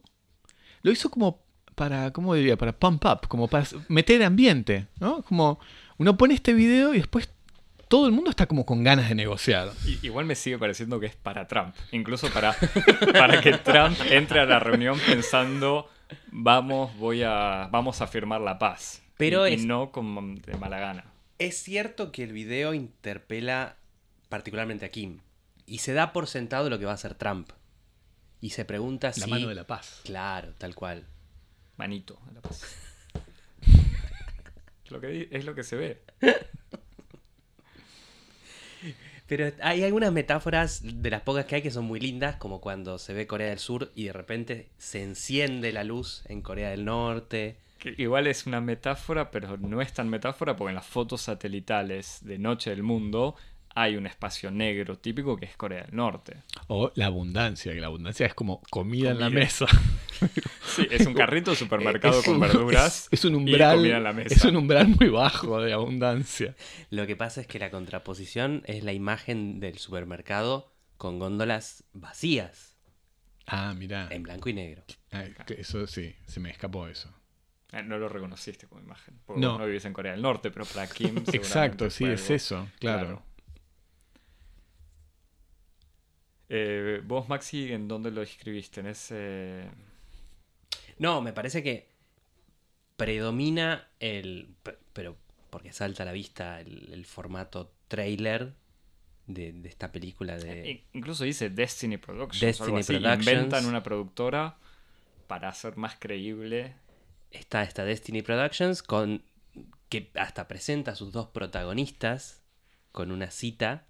lo 0.82 0.90
hizo 0.90 1.10
como 1.10 1.42
para, 1.74 2.12
¿cómo 2.12 2.34
diría? 2.34 2.56
Para 2.56 2.72
pump 2.72 3.04
up, 3.06 3.28
como 3.28 3.48
para 3.48 3.66
meter 3.88 4.22
ambiente, 4.22 4.86
¿no? 4.98 5.22
Como 5.22 5.58
uno 5.98 6.16
pone 6.16 6.34
este 6.34 6.52
video 6.52 6.94
y 6.94 6.98
después 6.98 7.30
todo 7.88 8.06
el 8.06 8.12
mundo 8.12 8.30
está 8.30 8.46
como 8.46 8.64
con 8.64 8.84
ganas 8.84 9.08
de 9.08 9.14
negociar. 9.14 9.70
Igual 10.02 10.24
me 10.24 10.34
sigue 10.36 10.58
pareciendo 10.58 11.00
que 11.00 11.06
es 11.06 11.16
para 11.16 11.46
Trump, 11.48 11.74
incluso 11.92 12.28
para, 12.30 12.54
para 13.12 13.40
que 13.40 13.52
Trump 13.54 13.96
entre 14.10 14.40
a 14.40 14.46
la 14.46 14.60
reunión 14.60 14.98
pensando 15.06 15.88
vamos, 16.30 16.96
voy 16.98 17.22
a, 17.22 17.68
vamos 17.70 18.00
a 18.00 18.06
firmar 18.06 18.40
la 18.40 18.58
paz. 18.58 19.02
Pero 19.16 19.46
y, 19.46 19.52
y 19.52 19.54
es- 19.54 19.64
no 19.64 19.90
como 19.90 20.22
de 20.22 20.56
mala 20.56 20.78
gana. 20.78 21.04
Es 21.40 21.62
cierto 21.62 22.12
que 22.12 22.22
el 22.22 22.34
video 22.34 22.74
interpela 22.74 23.78
particularmente 24.28 24.84
a 24.84 24.90
Kim. 24.90 25.20
Y 25.64 25.78
se 25.78 25.94
da 25.94 26.12
por 26.12 26.26
sentado 26.26 26.68
lo 26.68 26.78
que 26.78 26.84
va 26.84 26.90
a 26.90 26.96
hacer 26.96 27.14
Trump. 27.14 27.48
Y 28.42 28.50
se 28.50 28.66
pregunta 28.66 29.06
La 29.08 29.12
si... 29.14 29.30
mano 29.30 29.48
de 29.48 29.54
la 29.54 29.66
paz. 29.66 30.02
Claro, 30.04 30.52
tal 30.58 30.74
cual. 30.74 31.06
Manito 31.78 32.20
a 32.28 32.32
la 32.32 32.42
paz. 32.42 32.62
Lo 34.90 35.00
que 35.00 35.28
es 35.30 35.44
lo 35.46 35.54
que 35.54 35.62
se 35.62 35.76
ve. 35.76 36.02
Pero 39.26 39.50
hay 39.62 39.82
algunas 39.84 40.12
metáforas 40.12 40.82
de 40.82 41.08
las 41.08 41.22
pocas 41.22 41.46
que 41.46 41.54
hay 41.54 41.62
que 41.62 41.70
son 41.70 41.86
muy 41.86 42.00
lindas, 42.00 42.36
como 42.36 42.60
cuando 42.60 42.98
se 42.98 43.14
ve 43.14 43.26
Corea 43.26 43.48
del 43.48 43.60
Sur 43.60 43.92
y 43.94 44.04
de 44.04 44.12
repente 44.12 44.68
se 44.76 45.02
enciende 45.02 45.72
la 45.72 45.84
luz 45.84 46.22
en 46.26 46.42
Corea 46.42 46.68
del 46.68 46.84
Norte. 46.84 47.56
Que 47.80 47.94
igual 47.98 48.26
es 48.28 48.46
una 48.46 48.60
metáfora, 48.60 49.30
pero 49.32 49.56
no 49.56 49.80
es 49.80 49.92
tan 49.92 50.08
metáfora 50.08 50.54
porque 50.54 50.68
en 50.70 50.74
las 50.76 50.86
fotos 50.86 51.22
satelitales 51.22 52.18
de 52.22 52.38
Noche 52.38 52.70
del 52.70 52.82
Mundo 52.84 53.34
hay 53.74 53.96
un 53.96 54.06
espacio 54.06 54.50
negro 54.50 54.98
típico 54.98 55.36
que 55.36 55.46
es 55.46 55.56
Corea 55.56 55.84
del 55.84 55.94
Norte. 55.96 56.42
O 56.66 56.92
la 56.94 57.06
abundancia, 57.06 57.72
que 57.72 57.80
la 57.80 57.86
abundancia 57.86 58.26
es 58.26 58.34
como 58.34 58.60
comida, 58.70 59.10
en 59.12 59.18
la 59.20 59.30
mesa. 59.30 59.66
Sí, 60.66 60.86
es 60.90 61.06
un 61.06 61.14
carrito 61.14 61.50
de 61.52 61.56
supermercado 61.56 62.18
Es 62.20 62.26
con 62.26 62.34
un- 62.34 62.40
verduras. 62.42 63.06
Es, 63.06 63.08
es 63.20 63.24
un 63.24 63.32
y 63.32 63.36
umbral. 63.36 63.76
comida 63.78 63.96
en 63.96 64.02
la 64.04 64.12
mesa. 64.12 64.34
Es 64.34 64.44
un 64.44 64.54
umbral 64.56 64.88
muy 64.88 65.08
bajo 65.08 65.62
de 65.62 65.72
abundancia. 65.72 66.54
Lo 66.90 67.06
que 67.06 67.16
pasa 67.16 67.40
es 67.40 67.46
que 67.46 67.58
la 67.58 67.70
contraposición 67.70 68.62
es 68.66 68.84
la 68.84 68.92
imagen 68.92 69.60
del 69.60 69.78
supermercado 69.78 70.74
con 70.98 71.18
góndolas 71.18 71.84
vacías, 71.94 72.76
Ah, 73.46 73.72
mira. 73.74 74.08
en 74.10 74.22
blanco 74.22 74.50
y 74.50 74.52
negro. 74.52 74.84
Eso 75.56 75.86
sí, 75.86 76.14
se 76.26 76.38
me 76.38 76.50
escapó 76.50 76.86
eso. 76.86 77.10
Eh, 77.72 77.82
No 77.82 77.98
lo 77.98 78.08
reconociste 78.08 78.66
como 78.66 78.80
imagen. 78.82 79.18
Porque 79.26 79.40
No. 79.40 79.58
no 79.58 79.66
vivís 79.66 79.84
en 79.84 79.92
Corea 79.92 80.12
del 80.12 80.22
Norte, 80.22 80.50
pero 80.50 80.64
para 80.66 80.88
Kim. 80.88 81.16
Exacto, 81.32 81.88
sí, 81.90 82.04
fue 82.04 82.14
es 82.14 82.22
algo- 82.24 82.34
eso, 82.34 82.68
claro. 82.78 83.22
Eh, 86.48 87.00
vos, 87.04 87.28
Maxi, 87.28 87.72
¿en 87.72 87.86
dónde 87.86 88.10
lo 88.10 88.22
escribiste? 88.22 88.80
En 88.80 88.86
ese. 88.86 89.64
No, 90.98 91.20
me 91.22 91.32
parece 91.32 91.62
que 91.62 91.88
predomina 92.96 93.88
el. 94.00 94.54
Pero 94.92 95.16
porque 95.50 95.72
salta 95.72 96.02
a 96.02 96.06
la 96.06 96.12
vista 96.12 96.60
el, 96.60 96.92
el 96.92 97.06
formato 97.06 97.72
trailer 97.88 98.54
de, 99.26 99.52
de 99.52 99.68
esta 99.68 99.92
película 99.92 100.36
de. 100.36 100.70
I- 100.70 100.84
Incluso 100.94 101.22
dice 101.24 101.50
Destiny 101.50 101.98
Productions. 101.98 102.40
Destiny 102.40 102.66
algo 102.66 102.78
así. 102.78 102.92
Productions. 102.94 103.26
Inventan 103.28 103.66
una 103.66 103.82
productora 103.82 104.56
para 105.28 105.48
hacer 105.48 105.76
más 105.76 105.96
creíble. 106.00 106.74
Está 107.30 107.62
esta 107.62 107.84
Destiny 107.84 108.22
Productions 108.22 108.82
con. 108.82 109.22
que 109.88 110.10
hasta 110.14 110.46
presenta 110.48 110.92
a 110.92 110.94
sus 110.96 111.12
dos 111.12 111.28
protagonistas 111.28 112.42
con 112.92 113.10
una 113.10 113.30
cita. 113.30 113.86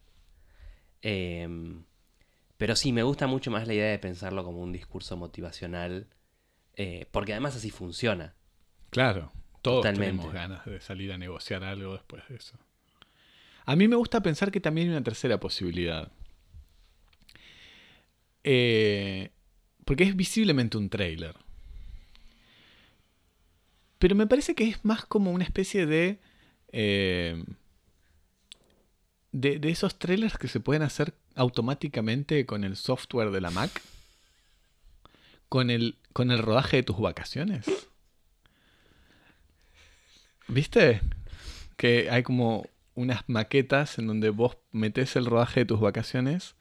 Em, 1.02 1.84
pero 2.56 2.76
sí, 2.76 2.92
me 2.92 3.02
gusta 3.02 3.26
mucho 3.26 3.50
más 3.50 3.66
la 3.66 3.74
idea 3.74 3.90
de 3.90 3.98
pensarlo 3.98 4.44
como 4.44 4.60
un 4.60 4.72
discurso 4.72 5.16
motivacional. 5.16 6.06
eh, 6.76 7.06
porque 7.10 7.32
además 7.32 7.56
así 7.56 7.70
funciona. 7.70 8.34
Claro, 8.90 9.32
todos 9.60 9.78
Totalmente. 9.82 10.12
tenemos 10.16 10.32
ganas 10.32 10.64
de 10.64 10.80
salir 10.80 11.12
a 11.12 11.18
negociar 11.18 11.62
algo 11.64 11.92
después 11.92 12.22
de 12.28 12.36
eso. 12.36 12.56
A 13.66 13.76
mí 13.76 13.86
me 13.88 13.96
gusta 13.96 14.22
pensar 14.22 14.50
que 14.50 14.60
también 14.60 14.88
hay 14.88 14.94
una 14.94 15.04
tercera 15.04 15.38
posibilidad. 15.38 16.10
Eh, 18.44 19.30
porque 19.84 20.04
es 20.04 20.16
visiblemente 20.16 20.78
un 20.78 20.88
trailer. 20.88 21.34
Pero 24.00 24.16
me 24.16 24.26
parece 24.26 24.54
que 24.54 24.66
es 24.66 24.82
más 24.82 25.04
como 25.04 25.30
una 25.30 25.44
especie 25.44 25.84
de, 25.84 26.18
eh, 26.72 27.44
de. 29.30 29.58
de 29.58 29.70
esos 29.70 29.98
trailers 29.98 30.38
que 30.38 30.48
se 30.48 30.58
pueden 30.58 30.82
hacer 30.82 31.12
automáticamente 31.34 32.46
con 32.46 32.64
el 32.64 32.76
software 32.76 33.30
de 33.30 33.42
la 33.42 33.50
Mac. 33.50 33.70
Con 35.50 35.68
el, 35.68 35.98
con 36.14 36.30
el 36.30 36.38
rodaje 36.38 36.78
de 36.78 36.82
tus 36.82 36.98
vacaciones. 36.98 37.66
¿Viste? 40.48 41.02
Que 41.76 42.08
hay 42.10 42.22
como 42.22 42.70
unas 42.94 43.28
maquetas 43.28 43.98
en 43.98 44.06
donde 44.06 44.30
vos 44.30 44.56
metes 44.72 45.14
el 45.16 45.26
rodaje 45.26 45.60
de 45.60 45.66
tus 45.66 45.80
vacaciones 45.80 46.54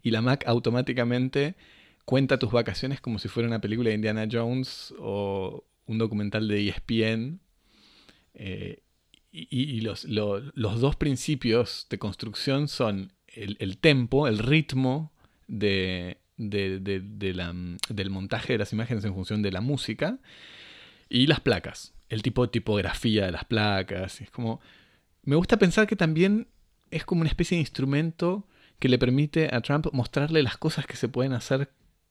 y 0.00 0.12
la 0.12 0.22
Mac 0.22 0.44
automáticamente 0.46 1.56
cuenta 2.04 2.38
tus 2.38 2.52
vacaciones 2.52 3.00
como 3.00 3.18
si 3.18 3.26
fuera 3.26 3.48
una 3.48 3.60
película 3.60 3.88
de 3.88 3.96
Indiana 3.96 4.28
Jones 4.30 4.94
o 5.00 5.64
un 5.86 5.98
documental 5.98 6.48
de 6.48 6.68
ESPN. 6.68 7.40
Eh, 8.34 8.80
y 9.30 9.46
y 9.50 9.80
los, 9.80 10.04
lo- 10.04 10.40
los 10.54 10.80
dos 10.80 10.94
principios 10.96 11.86
de 11.90 11.98
construcción 11.98 12.68
son 12.68 13.12
el, 13.26 13.56
el 13.58 13.78
tempo, 13.78 14.28
el 14.28 14.38
ritmo 14.38 15.12
de, 15.48 16.18
de- 16.36 16.78
de- 16.78 17.00
de 17.00 17.34
la- 17.34 17.52
del 17.88 18.10
montaje 18.10 18.52
de 18.54 18.58
las 18.60 18.72
imágenes 18.72 19.04
en 19.04 19.14
función 19.14 19.42
de 19.42 19.50
la 19.52 19.60
música 19.60 20.18
y 21.08 21.26
las 21.26 21.40
placas, 21.40 21.94
el 22.08 22.22
tipo 22.22 22.42
de 22.46 22.52
tipografía 22.52 23.26
de 23.26 23.32
las 23.32 23.44
placas. 23.44 24.20
Es 24.20 24.30
como. 24.30 24.60
Me 25.24 25.36
gusta 25.36 25.56
pensar 25.58 25.86
que 25.86 25.96
también 25.96 26.46
es 26.90 27.04
como 27.04 27.22
una 27.22 27.30
especie 27.30 27.56
de 27.56 27.60
instrumento 27.60 28.46
que 28.78 28.88
le 28.88 28.98
permite 28.98 29.48
a 29.52 29.60
Trump 29.62 29.86
mostrarle 29.92 30.42
las 30.42 30.58
cosas 30.58 30.86
que 30.86 30.96
se 30.96 31.08
pueden 31.08 31.32
hacer 31.32 31.70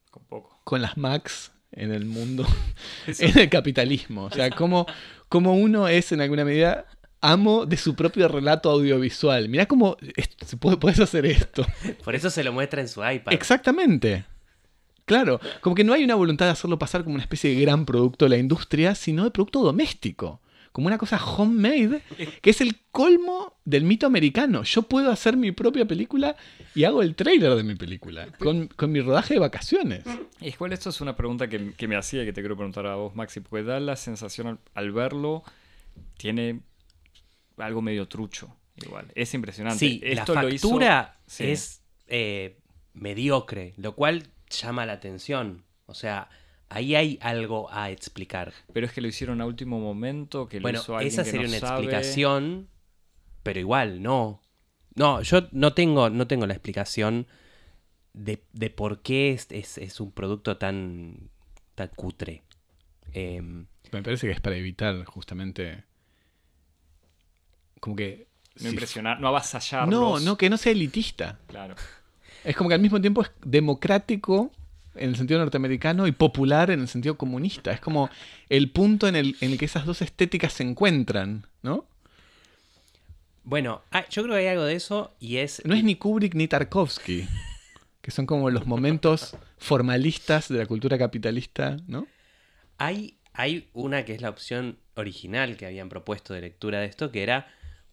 Con 0.10 0.24
poco. 0.26 0.60
con 0.64 0.82
las 0.82 0.98
Macs 0.98 1.52
en 1.76 1.92
el 1.92 2.06
mundo, 2.06 2.46
Eso- 3.08 3.24
en 3.26 3.38
el 3.38 3.50
capitalismo. 3.50 4.26
O 4.26 4.32
sea, 4.32 4.50
cómo, 4.50 4.86
cómo 5.30 5.56
uno 5.56 5.88
es 5.88 6.12
en 6.12 6.22
alguna 6.22 6.46
medida 6.46 6.86
amo 7.22 7.66
de 7.66 7.78
su 7.78 7.96
propio 7.96 8.28
relato 8.28 8.70
audiovisual. 8.70 9.48
Mirá 9.50 9.66
cómo 9.66 9.98
es- 10.16 10.30
se 10.46 10.58
puede, 10.58 10.78
puedes 10.78 11.00
hacer 11.00 11.26
esto. 11.26 11.66
Por 12.04 12.16
eso 12.16 12.30
se 12.30 12.44
lo 12.44 12.52
muestra 12.54 12.82
en 12.82 12.88
su 12.90 13.02
iPad. 13.04 13.34
Exactamente. 13.34 14.26
Claro, 15.06 15.40
como 15.62 15.76
que 15.76 15.84
no 15.84 15.92
hay 15.94 16.04
una 16.06 16.16
voluntad 16.16 16.46
de 16.46 16.52
hacerlo 16.54 16.80
pasar 16.80 17.04
como 17.04 17.16
una 17.16 17.24
especie 17.24 17.54
de 17.54 17.62
gran 17.62 17.86
producto 17.86 18.24
de 18.26 18.30
la 18.30 18.38
industria, 18.38 18.96
sino 18.96 19.26
de 19.26 19.32
producto 19.32 19.60
doméstico. 19.62 20.42
Como 20.74 20.88
una 20.88 20.98
cosa 20.98 21.24
homemade, 21.24 22.02
que 22.42 22.50
es 22.50 22.60
el 22.60 22.76
colmo 22.92 23.54
del 23.64 23.84
mito 23.84 24.06
americano. 24.08 24.64
Yo 24.64 24.82
puedo 24.82 25.10
hacer 25.12 25.38
mi 25.38 25.52
propia 25.54 25.86
película 25.86 26.36
y 26.76 26.84
hago 26.84 27.02
el 27.02 27.16
trailer 27.16 27.54
de 27.56 27.64
mi 27.64 27.76
película, 27.76 28.28
con, 28.40 28.68
con 28.68 28.92
mi 28.92 29.00
rodaje 29.00 29.36
de 29.36 29.40
vacaciones. 29.40 30.04
Y 30.42 30.48
igual 30.50 30.74
esto 30.74 30.90
es 30.90 31.00
una 31.00 31.16
pregunta 31.16 31.48
que, 31.48 31.74
que 31.74 31.88
me 31.88 31.96
hacía 31.96 32.24
y 32.24 32.26
que 32.26 32.34
te 32.34 32.42
quiero 32.42 32.58
preguntar 32.58 32.86
a 32.88 32.96
vos, 32.96 33.16
Maxi, 33.16 33.40
porque 33.40 33.64
da 33.64 33.80
la 33.80 33.96
sensación 33.96 34.48
al, 34.48 34.60
al 34.74 34.92
verlo, 34.92 35.44
tiene 36.18 36.60
algo 37.58 37.82
medio 37.82 38.08
trucho. 38.08 38.56
Igual, 38.84 39.06
es 39.14 39.32
impresionante. 39.36 39.78
Sí, 39.78 40.02
Esto 40.04 40.34
la 40.34 40.42
lo 40.42 40.50
hizo- 40.50 40.68
factura 40.70 41.20
sí. 41.28 41.44
es 41.52 41.84
eh, 42.08 42.58
mediocre, 42.94 43.74
lo 43.78 43.94
cual 43.94 44.24
llama 44.50 44.86
la 44.88 44.94
atención. 44.94 45.64
O 45.86 45.94
sea, 45.94 46.30
ahí 46.74 46.96
hay 46.96 47.20
algo 47.22 47.72
a 47.72 47.90
explicar. 47.92 48.54
Pero 48.74 48.86
es 48.86 48.94
que 48.94 49.02
lo 49.02 49.08
hicieron 49.08 49.40
a 49.42 49.46
último 49.46 49.80
momento, 49.80 50.48
que 50.48 50.58
lo 50.60 50.64
Bueno, 50.64 50.80
hizo 50.82 50.96
alguien 50.98 51.14
esa 51.14 51.24
que 51.24 51.32
sería 51.32 51.48
no 51.48 51.52
una 51.52 51.60
sabe. 51.60 51.82
explicación, 51.84 52.68
pero 53.44 53.60
igual, 53.60 54.02
no. 54.02 54.42
No, 54.96 55.22
yo 55.22 55.48
no 55.52 55.74
tengo, 55.74 56.10
no 56.10 56.28
tengo 56.28 56.46
la 56.46 56.54
explicación 56.54 57.28
de, 58.14 58.44
de 58.54 58.70
por 58.70 59.02
qué 59.02 59.32
es, 59.32 59.48
es- 59.50 59.78
es 59.78 60.00
un 60.00 60.12
producto 60.12 60.58
tan, 60.58 61.30
tan 61.76 61.88
cutre. 61.96 62.44
Em, 63.12 63.66
Me 63.92 64.04
parece 64.04 64.28
que 64.28 64.34
es 64.34 64.42
para 64.42 64.56
evitar 64.56 65.04
justamente. 65.06 65.84
Como 67.80 67.96
que. 67.96 68.28
No 68.56 68.62
si- 68.64 68.70
impresionar, 68.70 69.20
no 69.20 69.28
avasallarlos. 69.30 69.90
no, 69.92 70.20
no, 70.20 70.38
que 70.38 70.50
no 70.50 70.58
sea 70.58 70.72
elitista. 70.72 71.40
Claro. 71.48 71.76
Es 72.44 72.56
como 72.56 72.70
que 72.70 72.76
al 72.76 72.82
mismo 72.82 73.02
tiempo 73.02 73.22
es 73.24 73.32
democrático 73.44 74.52
en 74.96 75.10
el 75.10 75.16
sentido 75.16 75.40
norteamericano 75.40 76.08
y 76.08 76.12
popular 76.12 76.72
en 76.72 76.82
el 76.82 76.88
sentido 76.88 77.18
comunista. 77.18 77.72
Es 77.72 77.80
como 77.80 78.10
el 78.50 78.72
punto 78.72 79.08
en 79.08 79.16
el, 79.16 79.36
en 79.42 79.52
el 79.52 79.58
que 79.58 79.66
esas 79.66 79.86
dos 79.86 80.02
estéticas 80.02 80.54
se 80.54 80.64
encuentran, 80.64 81.46
¿no? 81.62 81.86
bueno, 83.44 83.82
ah, 83.92 84.06
yo 84.10 84.24
creo 84.24 84.36
que 84.36 84.42
hay 84.42 84.48
algo 84.48 84.64
de 84.64 84.76
eso 84.76 85.16
y 85.20 85.38
es... 85.38 85.62
No 85.66 85.76
es 85.76 85.84
ni 85.84 85.96
Kubrick 85.96 86.34
ni 86.34 86.48
Tarkovsky, 86.48 87.28
que 88.02 88.12
son 88.12 88.26
como 88.26 88.50
los 88.50 88.66
momentos 88.66 89.36
formalistas 89.58 90.48
de 90.48 90.60
la 90.60 90.66
cultura 90.66 90.98
capitalista, 90.98 91.78
¿no? 91.88 92.08
Hay, 92.78 93.18
hay 93.34 93.70
una 93.74 94.06
que 94.06 94.14
es 94.14 94.22
la 94.22 94.30
opción 94.30 94.78
original 94.96 95.58
que 95.58 95.66
habían 95.66 95.90
propuesto 95.90 96.34
de 96.34 96.42
lectura 96.42 96.80
de 96.80 96.86
esto, 96.86 97.12
que 97.12 97.24
era 97.24 97.48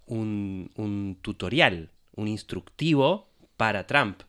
un, 0.07 0.71
un 0.76 1.19
tutorial, 1.21 1.90
un 2.14 2.28
instructivo 2.28 3.28
para 3.57 3.87
Trump. 3.87 4.23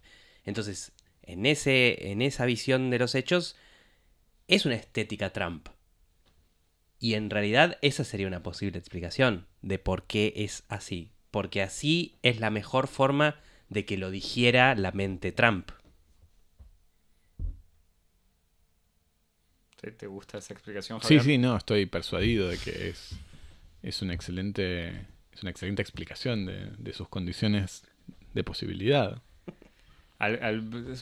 Entonces, 0.44 0.92
en, 1.24 1.46
ese, 1.46 2.12
en 2.12 2.22
esa 2.22 2.46
visión 2.46 2.90
de 2.90 3.00
los 3.00 3.16
hechos, 3.16 3.56
es 4.48 4.66
una 4.66 4.75
estética 4.75 5.32
Trump. 5.32 5.70
Y 7.00 7.16
en 7.16 7.30
realidad 7.30 7.78
esa 7.82 8.04
sería 8.04 8.28
una 8.28 8.44
posible 8.44 8.78
explicación 8.78 9.48
de 9.62 9.80
por 9.80 10.06
qué 10.06 10.34
es 10.36 10.63
así. 10.68 11.12
Porque 11.32 11.62
así 11.62 12.18
es 12.22 12.40
la 12.40 12.50
mejor 12.50 12.88
forma 12.88 13.40
de 13.70 13.86
que 13.86 13.98
lo 13.98 14.12
digiera 14.12 14.75
la 14.75 14.92
mente 14.92 15.32
Trump. 15.32 15.72
¿Te, 19.80 19.92
te 19.92 20.08
gusta 20.08 20.38
esa 20.38 20.54
explicación, 20.54 21.00
Sí, 21.01 21.18
Javier? 21.18 21.24
sí, 21.24 21.38
no, 21.38 21.58
estoy 21.58 21.86
persuadido 21.88 22.48
de 22.50 22.58
que 22.58 22.90
es, 22.90 23.16
es 23.82 24.01
una 24.01 24.13
excelente 24.13 24.90
es 25.34 25.42
una 25.42 25.50
excelente 25.51 25.82
explicación 25.82 26.46
de, 26.46 26.72
de 26.78 26.94
sus 26.94 27.08
condiciones 27.08 27.84
de 28.34 28.44
posibilidad. 28.44 29.24
Al- 30.22 30.40
al- 30.44 30.98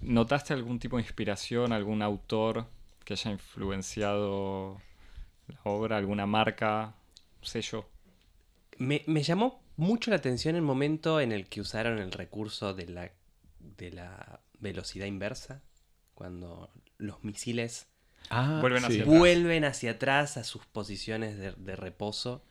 ¿Notaste 0.00 0.52
algún 0.54 0.78
tipo 0.78 0.96
de 0.96 1.02
inspiración, 1.02 1.72
algún 1.72 2.02
autor 2.02 2.66
que 3.04 3.14
haya 3.14 3.30
influenciado 3.32 4.80
la 5.48 5.60
obra, 5.64 5.96
alguna 5.96 6.26
marca, 6.26 6.94
sello? 7.42 7.86
Me, 8.78 9.02
me 9.06 9.22
llamó 9.22 9.60
mucho 9.76 10.10
la 10.10 10.18
atención 10.18 10.54
el 10.54 10.62
momento 10.62 11.20
en 11.20 11.32
el 11.32 11.46
que 11.48 11.60
usaron 11.60 11.98
el 11.98 12.12
recurso 12.12 12.72
de 12.74 12.86
la, 12.86 13.10
de 13.58 13.90
la 13.90 14.40
velocidad 14.60 15.06
inversa, 15.06 15.62
cuando 16.14 16.70
los 16.98 17.24
misiles 17.24 17.86
Ah, 18.28 18.58
Vuelven 18.60 18.84
hacia 18.84 19.02
atrás. 19.02 19.18
vuelven 19.18 19.64
hacia 19.64 19.90
atrás 19.92 20.36
a 20.36 20.44
sus 20.44 20.64
posiciones 20.66 21.36
de, 21.38 21.52
de 21.52 21.74
reposo. 21.74 22.44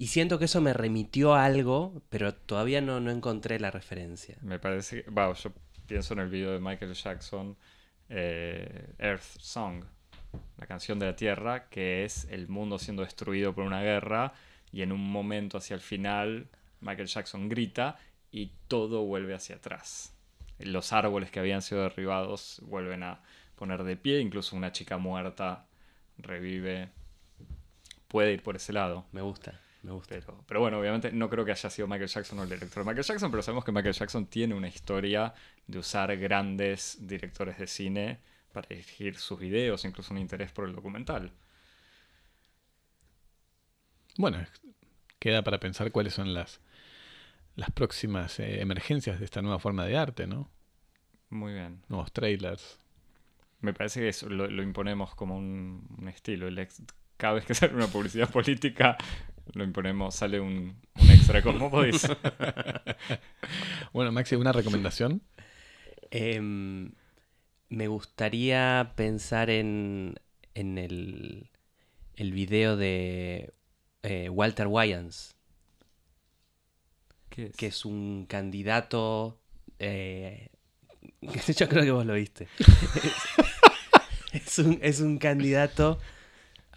Y 0.00 0.06
siento 0.06 0.38
que 0.38 0.46
eso 0.46 0.62
me 0.62 0.72
remitió 0.72 1.34
a 1.34 1.44
algo, 1.44 2.00
pero 2.08 2.34
todavía 2.34 2.80
no, 2.80 3.00
no 3.00 3.10
encontré 3.10 3.60
la 3.60 3.70
referencia. 3.70 4.38
Me 4.40 4.58
parece 4.58 5.02
que, 5.04 5.10
wow, 5.10 5.34
yo 5.34 5.52
pienso 5.86 6.14
en 6.14 6.20
el 6.20 6.30
video 6.30 6.52
de 6.52 6.58
Michael 6.58 6.94
Jackson, 6.94 7.54
eh, 8.08 8.94
Earth 8.96 9.38
Song, 9.40 9.84
la 10.56 10.66
canción 10.66 10.98
de 10.98 11.04
la 11.04 11.16
Tierra, 11.16 11.68
que 11.68 12.06
es 12.06 12.26
el 12.30 12.48
mundo 12.48 12.78
siendo 12.78 13.02
destruido 13.02 13.54
por 13.54 13.64
una 13.64 13.82
guerra 13.82 14.32
y 14.72 14.80
en 14.80 14.92
un 14.92 15.02
momento 15.02 15.58
hacia 15.58 15.74
el 15.74 15.82
final 15.82 16.48
Michael 16.80 17.08
Jackson 17.08 17.50
grita 17.50 17.98
y 18.32 18.52
todo 18.68 19.04
vuelve 19.04 19.34
hacia 19.34 19.56
atrás. 19.56 20.14
Los 20.60 20.94
árboles 20.94 21.30
que 21.30 21.40
habían 21.40 21.60
sido 21.60 21.82
derribados 21.82 22.62
vuelven 22.64 23.02
a 23.02 23.20
poner 23.54 23.84
de 23.84 23.98
pie, 23.98 24.20
incluso 24.20 24.56
una 24.56 24.72
chica 24.72 24.96
muerta 24.96 25.66
revive. 26.16 26.88
Puede 28.08 28.32
ir 28.32 28.42
por 28.42 28.56
ese 28.56 28.72
lado. 28.72 29.04
Me 29.12 29.20
gusta, 29.20 29.60
me 29.82 29.92
gusta. 29.92 30.14
Pero, 30.14 30.44
pero 30.46 30.60
bueno, 30.60 30.78
obviamente 30.80 31.12
no 31.12 31.30
creo 31.30 31.44
que 31.44 31.52
haya 31.52 31.70
sido 31.70 31.86
Michael 31.88 32.08
Jackson 32.08 32.38
o 32.38 32.42
el 32.42 32.48
director 32.48 32.84
de 32.84 32.88
Michael 32.90 33.06
Jackson, 33.06 33.30
pero 33.30 33.42
sabemos 33.42 33.64
que 33.64 33.72
Michael 33.72 33.94
Jackson 33.94 34.26
tiene 34.26 34.54
una 34.54 34.68
historia 34.68 35.32
de 35.66 35.78
usar 35.78 36.16
grandes 36.16 36.98
directores 37.00 37.58
de 37.58 37.66
cine 37.66 38.18
para 38.52 38.66
dirigir 38.68 39.16
sus 39.16 39.38
videos, 39.38 39.84
incluso 39.84 40.12
un 40.12 40.18
interés 40.20 40.50
por 40.52 40.66
el 40.68 40.74
documental. 40.74 41.32
Bueno, 44.16 44.46
queda 45.20 45.42
para 45.44 45.60
pensar 45.60 45.92
cuáles 45.92 46.14
son 46.14 46.34
las, 46.34 46.60
las 47.56 47.70
próximas 47.72 48.40
eh, 48.40 48.60
emergencias 48.62 49.18
de 49.20 49.24
esta 49.26 49.42
nueva 49.42 49.58
forma 49.60 49.86
de 49.86 49.96
arte, 49.98 50.26
¿no? 50.26 50.50
Muy 51.30 51.54
bien. 51.54 51.82
Nuevos 51.88 52.10
trailers. 52.10 52.78
Me 53.60 53.74
parece 53.74 54.00
que 54.00 54.08
eso 54.08 54.28
lo, 54.28 54.46
lo 54.48 54.62
imponemos 54.62 55.14
como 55.14 55.36
un, 55.36 55.86
un 55.98 56.08
estilo. 56.08 56.48
El 56.48 56.58
ex- 56.58 56.82
cada 57.16 57.34
vez 57.34 57.44
que 57.44 57.54
sale 57.54 57.74
una 57.74 57.86
publicidad 57.88 58.30
política, 58.30 58.96
lo 59.54 59.64
imponemos, 59.64 60.14
sale 60.14 60.40
un, 60.40 60.76
un 60.94 61.10
extra 61.10 61.42
Cosmopodis. 61.42 62.06
Bueno, 63.92 64.12
Maxi, 64.12 64.36
¿una 64.36 64.52
recomendación? 64.52 65.22
Em, 66.10 66.92
me 67.68 67.88
gustaría 67.88 68.92
pensar 68.96 69.50
en, 69.50 70.16
en 70.54 70.78
el, 70.78 71.50
el 72.16 72.32
video 72.32 72.76
de 72.76 73.52
eh, 74.02 74.28
Walter 74.28 74.66
Wyans, 74.68 75.36
¿Qué 77.28 77.46
es? 77.46 77.56
que 77.56 77.66
es 77.68 77.84
un 77.84 78.26
candidato... 78.26 79.40
eh, 79.78 80.48
yo 81.56 81.68
creo 81.68 81.84
que 81.84 81.90
vos 81.92 82.06
lo 82.06 82.14
viste. 82.14 82.48
es, 84.32 84.58
un, 84.58 84.78
es 84.82 85.00
un 85.00 85.18
candidato 85.18 85.98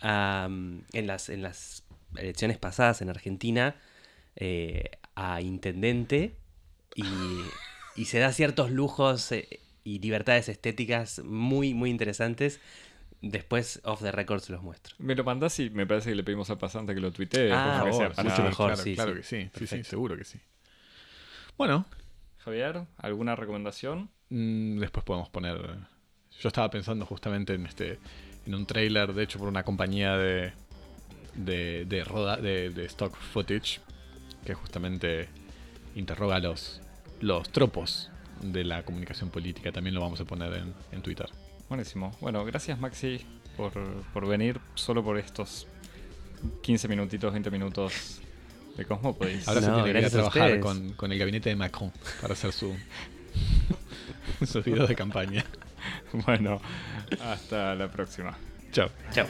en, 0.02 1.08
las, 1.08 1.30
en 1.30 1.41
las 1.41 1.83
elecciones 2.17 2.58
pasadas 2.58 3.02
en 3.02 3.10
Argentina 3.10 3.76
eh, 4.36 4.91
a 5.15 5.41
intendente 5.41 6.36
y, 6.95 7.52
y 7.95 8.06
se 8.06 8.19
da 8.19 8.32
ciertos 8.32 8.71
lujos 8.71 9.32
eh, 9.32 9.60
y 9.84 9.99
libertades 9.99 10.49
estéticas 10.49 11.19
muy, 11.23 11.73
muy 11.73 11.89
interesantes. 11.89 12.60
Después, 13.21 13.80
off 13.86 14.02
the 14.02 14.12
record, 14.12 14.41
se 14.41 14.52
los 14.52 14.62
muestro. 14.62 14.95
Me 14.99 15.15
lo 15.15 15.23
mandás 15.23 15.58
y 15.60 15.69
me 15.69 15.86
parece 15.88 16.10
que 16.10 16.15
le 16.15 16.23
pedimos 16.23 16.49
a 16.49 16.58
Pasante 16.58 16.93
que 16.93 16.99
lo 16.99 17.12
tuitee. 17.12 17.54
Ah, 17.54 17.80
por 17.82 17.91
favor, 17.93 18.15
para- 18.15 18.30
mucho 18.30 18.43
mejor, 18.43 18.67
claro, 18.67 18.84
sí, 18.84 18.95
claro 18.95 19.12
sí. 19.12 19.17
que 19.17 19.23
sí. 19.23 19.49
Sí, 19.60 19.67
sí, 19.67 19.84
seguro 19.84 20.17
que 20.17 20.26
sí. 20.26 20.39
Bueno, 21.58 21.86
Javier, 22.39 22.86
¿alguna 22.97 23.36
recomendación? 23.36 24.10
mm, 24.30 24.80
después 24.80 25.06
podemos 25.06 25.30
poner... 25.30 25.58
Yo 26.41 26.47
estaba 26.47 26.69
pensando 26.69 27.06
justamente 27.06 27.54
en 27.54 27.65
este 27.67 27.99
en 28.45 28.56
un 28.56 28.65
trailer, 28.65 29.13
de 29.13 29.23
hecho, 29.23 29.39
por 29.39 29.47
una 29.47 29.63
compañía 29.63 30.17
de 30.17 30.52
de, 31.36 31.86
de, 31.86 32.04
roda- 32.04 32.38
de, 32.38 32.69
de 32.69 32.86
stock 32.86 33.15
footage 33.15 33.80
que 34.46 34.54
justamente 34.54 35.30
interroga 35.96 36.39
los, 36.39 36.82
los 37.22 37.50
tropos 37.50 38.10
de 38.41 38.63
la 38.63 38.84
comunicación 38.84 39.30
política. 39.30 39.72
También 39.72 39.96
lo 39.96 40.02
vamos 40.02 40.19
a 40.22 40.26
poner 40.26 40.54
en, 40.54 40.74
en 40.91 41.02
Twitter. 41.02 41.30
Buenísimo. 41.69 42.15
Bueno, 42.19 42.43
gracias 42.46 42.80
Maxi 42.80 43.22
por, 43.58 43.72
por 44.13 44.28
venir 44.28 44.60
solo 44.76 45.04
por 45.04 45.17
estos 45.17 45.67
15 46.62 46.88
minutitos, 46.88 47.32
20 47.32 47.50
minutos 47.52 48.19
de 48.76 48.86
Cosmopodis. 48.86 49.48
Ahora 49.48 49.62
se 49.62 49.67
No, 49.67 49.76
tiene 49.84 49.93
que 49.93 50.00
ir 50.00 50.06
a 50.06 50.10
trabajar 50.10 50.60
con, 50.60 50.93
con 50.93 51.12
el 51.12 51.19
gabinete 51.19 51.50
de 51.50 51.56
Macron 51.56 51.91
para 52.22 52.34
hacer 52.34 52.52
su 52.52 52.76
sus 54.46 54.63
videos 54.65 54.89
de 54.89 54.96
campaña. 54.96 55.46
Bueno, 56.26 56.62
hasta 57.22 57.76
la 57.76 57.89
próxima. 57.89 58.38
Chao. 58.72 58.89
Chao. 59.13 59.28